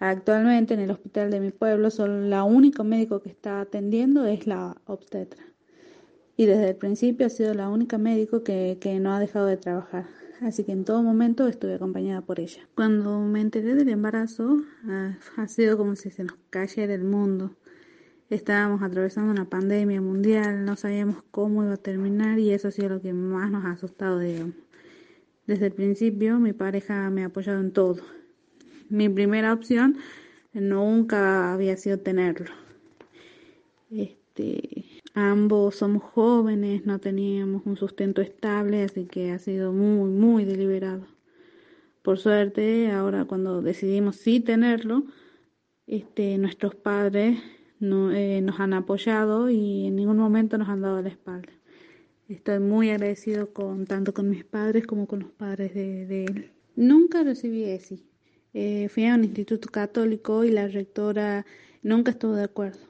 Actualmente 0.00 0.74
en 0.74 0.80
el 0.80 0.90
hospital 0.90 1.30
de 1.30 1.38
mi 1.38 1.52
pueblo 1.52 1.88
solo 1.90 2.20
la 2.22 2.42
única 2.42 2.82
médico 2.82 3.22
que 3.22 3.28
está 3.28 3.60
atendiendo 3.60 4.26
es 4.26 4.48
la 4.48 4.76
obstetra. 4.86 5.44
Y 6.36 6.46
desde 6.46 6.70
el 6.70 6.76
principio 6.76 7.26
ha 7.26 7.30
sido 7.30 7.54
la 7.54 7.68
única 7.68 7.96
médico 7.96 8.42
que, 8.42 8.78
que 8.80 8.98
no 8.98 9.14
ha 9.14 9.20
dejado 9.20 9.46
de 9.46 9.56
trabajar. 9.56 10.06
Así 10.40 10.64
que 10.64 10.72
en 10.72 10.84
todo 10.84 11.00
momento 11.04 11.46
estuve 11.46 11.74
acompañada 11.74 12.22
por 12.22 12.40
ella. 12.40 12.68
Cuando 12.74 13.20
me 13.20 13.40
enteré 13.40 13.76
del 13.76 13.88
embarazo, 13.88 14.64
ah, 14.88 15.16
ha 15.36 15.46
sido 15.46 15.78
como 15.78 15.94
si 15.94 16.10
se 16.10 16.24
nos 16.24 16.36
cayera 16.50 16.92
el 16.92 17.04
mundo. 17.04 17.54
Estábamos 18.34 18.82
atravesando 18.82 19.30
una 19.30 19.48
pandemia 19.48 20.00
mundial, 20.00 20.64
no 20.64 20.74
sabíamos 20.74 21.22
cómo 21.30 21.62
iba 21.62 21.74
a 21.74 21.76
terminar 21.76 22.40
y 22.40 22.50
eso 22.50 22.66
ha 22.66 22.72
sido 22.72 22.88
lo 22.88 23.00
que 23.00 23.12
más 23.12 23.48
nos 23.48 23.64
ha 23.64 23.70
asustado, 23.70 24.18
digamos. 24.18 24.56
Desde 25.46 25.66
el 25.66 25.72
principio 25.72 26.40
mi 26.40 26.52
pareja 26.52 27.10
me 27.10 27.22
ha 27.22 27.26
apoyado 27.26 27.60
en 27.60 27.70
todo. 27.70 28.02
Mi 28.88 29.08
primera 29.08 29.52
opción 29.52 29.98
nunca 30.52 31.52
había 31.52 31.76
sido 31.76 32.00
tenerlo. 32.00 32.50
Este, 33.92 34.84
ambos 35.14 35.76
somos 35.76 36.02
jóvenes, 36.02 36.84
no 36.86 36.98
teníamos 36.98 37.64
un 37.66 37.76
sustento 37.76 38.20
estable, 38.20 38.82
así 38.82 39.04
que 39.04 39.30
ha 39.30 39.38
sido 39.38 39.72
muy, 39.72 40.10
muy 40.10 40.44
deliberado. 40.44 41.06
Por 42.02 42.18
suerte, 42.18 42.90
ahora 42.90 43.26
cuando 43.26 43.62
decidimos 43.62 44.16
sí 44.16 44.40
tenerlo, 44.40 45.04
este, 45.86 46.36
nuestros 46.38 46.74
padres 46.74 47.38
no, 47.88 48.12
eh, 48.12 48.40
nos 48.40 48.60
han 48.60 48.72
apoyado 48.72 49.50
y 49.50 49.86
en 49.86 49.96
ningún 49.96 50.16
momento 50.16 50.58
nos 50.58 50.68
han 50.68 50.80
dado 50.80 51.00
la 51.02 51.08
espalda. 51.08 51.52
Estoy 52.28 52.58
muy 52.58 52.90
agradecido 52.90 53.48
tanto 53.86 54.14
con 54.14 54.30
mis 54.30 54.44
padres 54.44 54.86
como 54.86 55.06
con 55.06 55.20
los 55.20 55.30
padres 55.30 55.74
de, 55.74 56.24
él. 56.24 56.50
Nunca 56.74 57.22
recibí 57.22 57.64
ESI. 57.64 58.02
Eh, 58.54 58.88
fui 58.88 59.06
a 59.06 59.14
un 59.14 59.24
instituto 59.24 59.68
católico 59.68 60.44
y 60.44 60.50
la 60.50 60.68
rectora 60.68 61.44
nunca 61.82 62.12
estuvo 62.12 62.34
de 62.34 62.44
acuerdo 62.44 62.80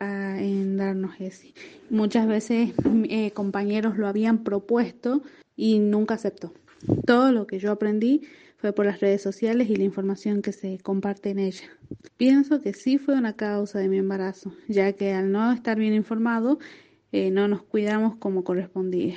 ah, 0.00 0.36
en 0.40 0.78
darnos 0.78 1.20
ESI. 1.20 1.54
Muchas 1.90 2.26
veces 2.26 2.72
eh, 3.10 3.30
compañeros 3.32 3.98
lo 3.98 4.08
habían 4.08 4.42
propuesto 4.42 5.22
y 5.54 5.80
nunca 5.80 6.14
aceptó. 6.14 6.54
Todo 7.04 7.32
lo 7.32 7.46
que 7.46 7.58
yo 7.58 7.72
aprendí 7.72 8.22
fue 8.58 8.72
por 8.72 8.86
las 8.86 9.00
redes 9.00 9.22
sociales 9.22 9.70
y 9.70 9.76
la 9.76 9.84
información 9.84 10.42
que 10.42 10.52
se 10.52 10.78
comparte 10.78 11.30
en 11.30 11.38
ella. 11.38 11.64
Pienso 12.16 12.60
que 12.60 12.74
sí 12.74 12.98
fue 12.98 13.14
una 13.14 13.34
causa 13.34 13.78
de 13.78 13.88
mi 13.88 13.98
embarazo, 13.98 14.52
ya 14.66 14.92
que 14.92 15.12
al 15.12 15.30
no 15.30 15.52
estar 15.52 15.78
bien 15.78 15.94
informado 15.94 16.58
eh, 17.12 17.30
no 17.30 17.46
nos 17.48 17.62
cuidamos 17.62 18.16
como 18.16 18.44
correspondía. 18.44 19.16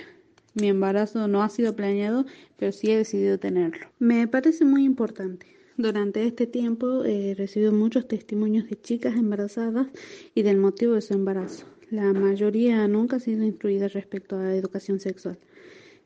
Mi 0.53 0.67
embarazo 0.67 1.27
no 1.27 1.41
ha 1.43 1.49
sido 1.49 1.75
planeado, 1.75 2.25
pero 2.57 2.71
sí 2.71 2.91
he 2.91 2.97
decidido 2.97 3.39
tenerlo. 3.39 3.87
Me 3.99 4.27
parece 4.27 4.63
muy 4.63 4.83
importante. 4.83 5.47
Durante 5.75 6.25
este 6.27 6.45
tiempo 6.45 7.03
he 7.03 7.33
recibido 7.33 7.71
muchos 7.71 8.07
testimonios 8.07 8.69
de 8.69 8.79
chicas 8.79 9.15
embarazadas 9.15 9.87
y 10.35 10.43
del 10.43 10.57
motivo 10.57 10.93
de 10.93 11.01
su 11.01 11.13
embarazo. 11.15 11.65
La 11.89 12.13
mayoría 12.13 12.87
nunca 12.87 13.15
ha 13.15 13.19
sido 13.19 13.43
instruida 13.43 13.87
respecto 13.87 14.37
a 14.37 14.43
la 14.43 14.55
educación 14.55 14.99
sexual. 14.99 15.39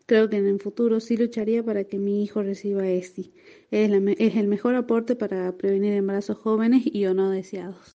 Creo 0.07 0.29
que 0.29 0.37
en 0.37 0.47
el 0.47 0.59
futuro 0.59 0.99
sí 0.99 1.15
lucharía 1.15 1.63
para 1.63 1.83
que 1.83 1.99
mi 1.99 2.23
hijo 2.23 2.41
reciba 2.41 2.87
ESI. 2.87 3.33
Es, 3.69 3.91
es 4.17 4.35
el 4.35 4.47
mejor 4.47 4.73
aporte 4.75 5.15
para 5.15 5.55
prevenir 5.57 5.93
embarazos 5.93 6.37
jóvenes 6.39 6.83
y 6.85 7.05
o 7.05 7.13
no 7.13 7.29
deseados. 7.29 7.94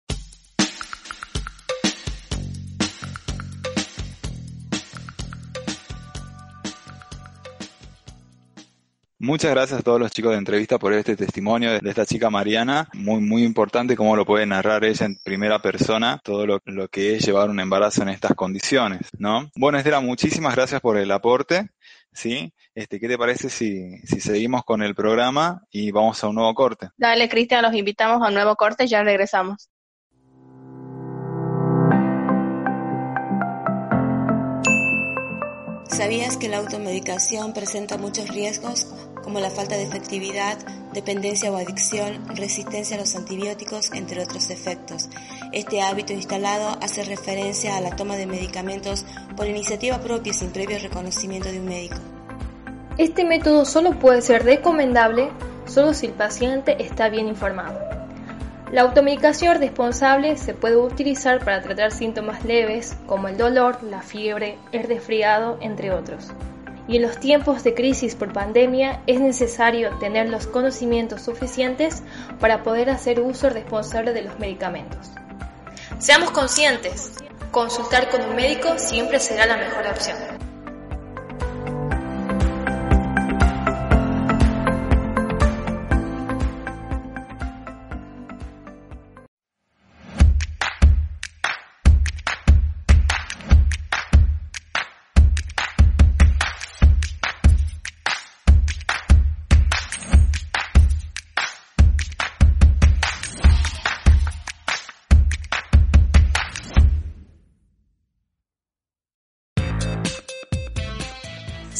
Muchas 9.25 9.49
gracias 9.49 9.79
a 9.79 9.81
todos 9.81 9.99
los 9.99 10.11
chicos 10.11 10.33
de 10.33 10.37
entrevista 10.37 10.77
por 10.77 10.93
este 10.93 11.15
testimonio 11.15 11.71
de 11.79 11.89
esta 11.89 12.05
chica 12.05 12.29
Mariana. 12.29 12.87
Muy, 12.93 13.21
muy 13.21 13.43
importante 13.43 13.95
cómo 13.95 14.15
lo 14.15 14.23
puede 14.23 14.45
narrar 14.45 14.85
ella 14.85 15.07
en 15.07 15.17
primera 15.23 15.63
persona, 15.63 16.21
todo 16.23 16.45
lo, 16.45 16.87
que 16.89 17.15
es 17.15 17.25
llevar 17.25 17.49
un 17.49 17.59
embarazo 17.59 18.03
en 18.03 18.09
estas 18.09 18.35
condiciones, 18.35 19.09
¿no? 19.17 19.49
Bueno, 19.55 19.79
Estela, 19.79 19.99
muchísimas 19.99 20.53
gracias 20.53 20.79
por 20.79 20.97
el 20.97 21.09
aporte, 21.09 21.71
¿sí? 22.13 22.53
Este, 22.75 22.99
¿qué 22.99 23.07
te 23.07 23.17
parece 23.17 23.49
si, 23.49 23.97
si 24.05 24.21
seguimos 24.21 24.63
con 24.63 24.83
el 24.83 24.93
programa 24.93 25.63
y 25.71 25.89
vamos 25.89 26.23
a 26.23 26.27
un 26.27 26.35
nuevo 26.35 26.53
corte? 26.53 26.89
Dale, 26.95 27.27
Cristian, 27.27 27.63
los 27.63 27.73
invitamos 27.73 28.21
a 28.21 28.27
un 28.27 28.35
nuevo 28.35 28.55
corte 28.55 28.83
y 28.83 28.89
ya 28.89 29.01
regresamos. 29.01 29.71
¿Sabías 35.87 36.37
que 36.37 36.49
la 36.49 36.57
automedicación 36.57 37.53
presenta 37.53 37.97
muchos 37.97 38.27
riesgos 38.27 38.85
como 39.25 39.39
la 39.39 39.49
falta 39.49 39.75
de 39.75 39.83
efectividad, 39.83 40.57
dependencia 40.93 41.51
o 41.51 41.57
adicción, 41.57 42.23
resistencia 42.35 42.95
a 42.95 42.99
los 42.99 43.15
antibióticos, 43.15 43.91
entre 43.91 44.21
otros 44.21 44.51
efectos. 44.51 45.09
Este 45.51 45.81
hábito 45.81 46.13
instalado 46.13 46.77
hace 46.79 47.03
referencia 47.03 47.75
a 47.75 47.81
la 47.81 47.95
toma 47.95 48.15
de 48.15 48.27
medicamentos 48.27 49.03
por 49.35 49.47
iniciativa 49.47 49.99
propia 49.99 50.31
sin 50.31 50.51
previo 50.51 50.77
reconocimiento 50.79 51.51
de 51.51 51.59
un 51.59 51.65
médico. 51.65 51.97
Este 52.99 53.25
método 53.25 53.65
solo 53.65 53.99
puede 53.99 54.21
ser 54.21 54.45
recomendable 54.45 55.31
solo 55.65 55.93
si 55.95 56.05
el 56.05 56.13
paciente 56.13 56.81
está 56.83 57.09
bien 57.09 57.27
informado. 57.27 57.79
La 58.71 58.81
automedicación 58.81 59.59
responsable 59.59 60.37
se 60.37 60.53
puede 60.53 60.77
utilizar 60.77 61.43
para 61.43 61.61
tratar 61.61 61.91
síntomas 61.91 62.45
leves 62.45 62.95
como 63.07 63.27
el 63.27 63.37
dolor, 63.37 63.81
la 63.83 64.01
fiebre, 64.01 64.57
el 64.71 64.83
resfriado, 64.83 65.57
entre 65.61 65.91
otros. 65.91 66.31
Y 66.87 66.97
en 66.97 67.01
los 67.01 67.19
tiempos 67.19 67.63
de 67.63 67.73
crisis 67.73 68.15
por 68.15 68.31
pandemia 68.31 69.01
es 69.07 69.19
necesario 69.19 69.97
tener 69.97 70.29
los 70.29 70.47
conocimientos 70.47 71.23
suficientes 71.23 72.03
para 72.39 72.63
poder 72.63 72.89
hacer 72.89 73.19
uso 73.19 73.49
responsable 73.49 74.13
de 74.13 74.21
los 74.21 74.37
medicamentos. 74.39 75.11
Seamos 75.97 76.31
conscientes, 76.31 77.13
consultar 77.51 78.09
con 78.09 78.21
un 78.21 78.35
médico 78.35 78.77
siempre 78.77 79.19
será 79.19 79.45
la 79.45 79.57
mejor 79.57 79.87
opción. 79.87 80.34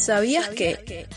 ¿Sabías 0.06 0.50
que 0.50 1.08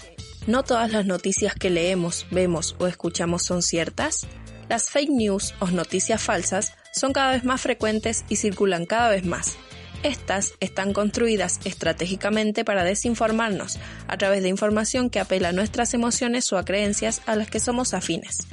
no 0.47 0.63
todas 0.63 0.91
las 0.91 1.05
noticias 1.05 1.53
que 1.53 1.69
leemos, 1.69 2.25
vemos 2.31 2.75
o 2.79 2.87
escuchamos 2.87 3.43
son 3.43 3.61
ciertas? 3.61 4.25
Las 4.67 4.89
fake 4.89 5.11
news 5.11 5.53
o 5.59 5.67
noticias 5.67 6.19
falsas 6.23 6.73
son 6.91 7.13
cada 7.13 7.33
vez 7.33 7.43
más 7.43 7.61
frecuentes 7.61 8.25
y 8.29 8.37
circulan 8.37 8.87
cada 8.87 9.09
vez 9.09 9.23
más. 9.23 9.57
Estas 10.01 10.53
están 10.59 10.93
construidas 10.93 11.59
estratégicamente 11.65 12.65
para 12.65 12.83
desinformarnos 12.83 13.77
a 14.07 14.17
través 14.17 14.41
de 14.41 14.49
información 14.49 15.11
que 15.11 15.19
apela 15.19 15.49
a 15.49 15.53
nuestras 15.53 15.93
emociones 15.93 16.51
o 16.51 16.57
a 16.57 16.65
creencias 16.65 17.21
a 17.27 17.35
las 17.35 17.47
que 17.47 17.59
somos 17.59 17.93
afines. 17.93 18.47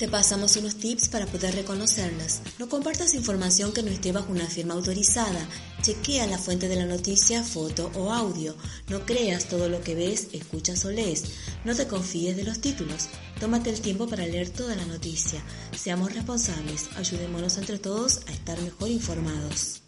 Te 0.00 0.08
pasamos 0.08 0.56
unos 0.56 0.76
tips 0.76 1.10
para 1.10 1.26
poder 1.26 1.54
reconocerlas. 1.54 2.40
No 2.58 2.70
compartas 2.70 3.12
información 3.12 3.74
que 3.74 3.82
no 3.82 3.90
esté 3.90 4.12
bajo 4.12 4.32
una 4.32 4.46
firma 4.46 4.72
autorizada. 4.72 5.46
Chequea 5.82 6.26
la 6.26 6.38
fuente 6.38 6.68
de 6.68 6.76
la 6.76 6.86
noticia, 6.86 7.42
foto 7.42 7.92
o 7.94 8.10
audio. 8.10 8.56
No 8.88 9.04
creas 9.04 9.50
todo 9.50 9.68
lo 9.68 9.82
que 9.82 9.94
ves, 9.94 10.28
escuchas 10.32 10.86
o 10.86 10.90
lees. 10.90 11.24
No 11.66 11.74
te 11.74 11.86
confíes 11.86 12.34
de 12.34 12.44
los 12.44 12.62
títulos. 12.62 13.08
Tómate 13.40 13.68
el 13.68 13.82
tiempo 13.82 14.08
para 14.08 14.26
leer 14.26 14.48
toda 14.48 14.74
la 14.74 14.86
noticia. 14.86 15.42
Seamos 15.76 16.14
responsables. 16.14 16.88
Ayudémonos 16.96 17.58
entre 17.58 17.78
todos 17.78 18.22
a 18.26 18.32
estar 18.32 18.58
mejor 18.62 18.88
informados. 18.88 19.82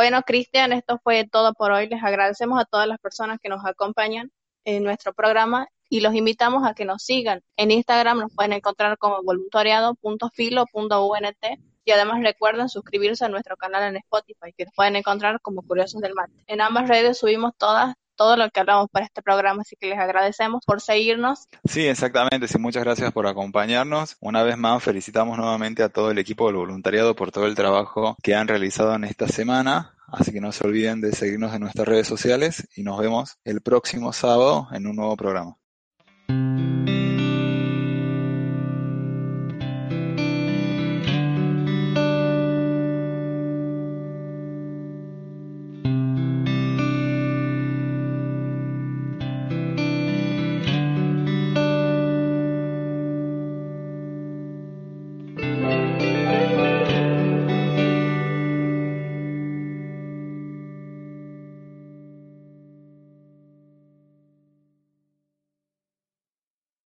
Bueno, 0.00 0.22
Cristian, 0.22 0.72
esto 0.72 0.98
fue 1.04 1.28
todo 1.30 1.52
por 1.52 1.72
hoy. 1.72 1.86
Les 1.86 2.02
agradecemos 2.02 2.58
a 2.58 2.64
todas 2.64 2.86
las 2.86 2.98
personas 3.00 3.38
que 3.38 3.50
nos 3.50 3.66
acompañan 3.66 4.32
en 4.64 4.82
nuestro 4.82 5.12
programa 5.12 5.68
y 5.90 6.00
los 6.00 6.14
invitamos 6.14 6.66
a 6.66 6.72
que 6.72 6.86
nos 6.86 7.02
sigan. 7.02 7.42
En 7.58 7.70
Instagram 7.70 8.20
nos 8.20 8.34
pueden 8.34 8.54
encontrar 8.54 8.96
como 8.96 9.22
voluntariado.filo.unt 9.22 11.44
y 11.84 11.90
además 11.90 12.22
recuerden 12.22 12.70
suscribirse 12.70 13.26
a 13.26 13.28
nuestro 13.28 13.58
canal 13.58 13.90
en 13.90 13.98
Spotify, 13.98 14.54
que 14.56 14.64
nos 14.64 14.72
pueden 14.74 14.96
encontrar 14.96 15.38
como 15.42 15.60
Curiosos 15.60 16.00
del 16.00 16.14
Mate. 16.14 16.32
En 16.46 16.62
ambas 16.62 16.88
redes 16.88 17.18
subimos 17.18 17.52
todas 17.58 17.94
todo 18.20 18.36
lo 18.36 18.50
que 18.50 18.60
hablamos 18.60 18.90
para 18.90 19.06
este 19.06 19.22
programa, 19.22 19.62
así 19.62 19.76
que 19.80 19.88
les 19.88 19.98
agradecemos 19.98 20.62
por 20.66 20.82
seguirnos. 20.82 21.48
Sí, 21.64 21.86
exactamente, 21.86 22.48
sí, 22.48 22.58
muchas 22.58 22.84
gracias 22.84 23.12
por 23.12 23.26
acompañarnos. 23.26 24.18
Una 24.20 24.42
vez 24.42 24.58
más, 24.58 24.82
felicitamos 24.82 25.38
nuevamente 25.38 25.82
a 25.82 25.88
todo 25.88 26.10
el 26.10 26.18
equipo 26.18 26.46
del 26.46 26.56
voluntariado 26.56 27.16
por 27.16 27.32
todo 27.32 27.46
el 27.46 27.54
trabajo 27.54 28.18
que 28.22 28.34
han 28.34 28.46
realizado 28.46 28.94
en 28.94 29.04
esta 29.04 29.26
semana. 29.26 29.94
Así 30.06 30.32
que 30.32 30.40
no 30.42 30.52
se 30.52 30.66
olviden 30.66 31.00
de 31.00 31.12
seguirnos 31.12 31.54
en 31.54 31.62
nuestras 31.62 31.88
redes 31.88 32.08
sociales 32.08 32.68
y 32.76 32.82
nos 32.82 32.98
vemos 32.98 33.38
el 33.42 33.62
próximo 33.62 34.12
sábado 34.12 34.68
en 34.72 34.86
un 34.86 34.96
nuevo 34.96 35.16
programa. 35.16 35.56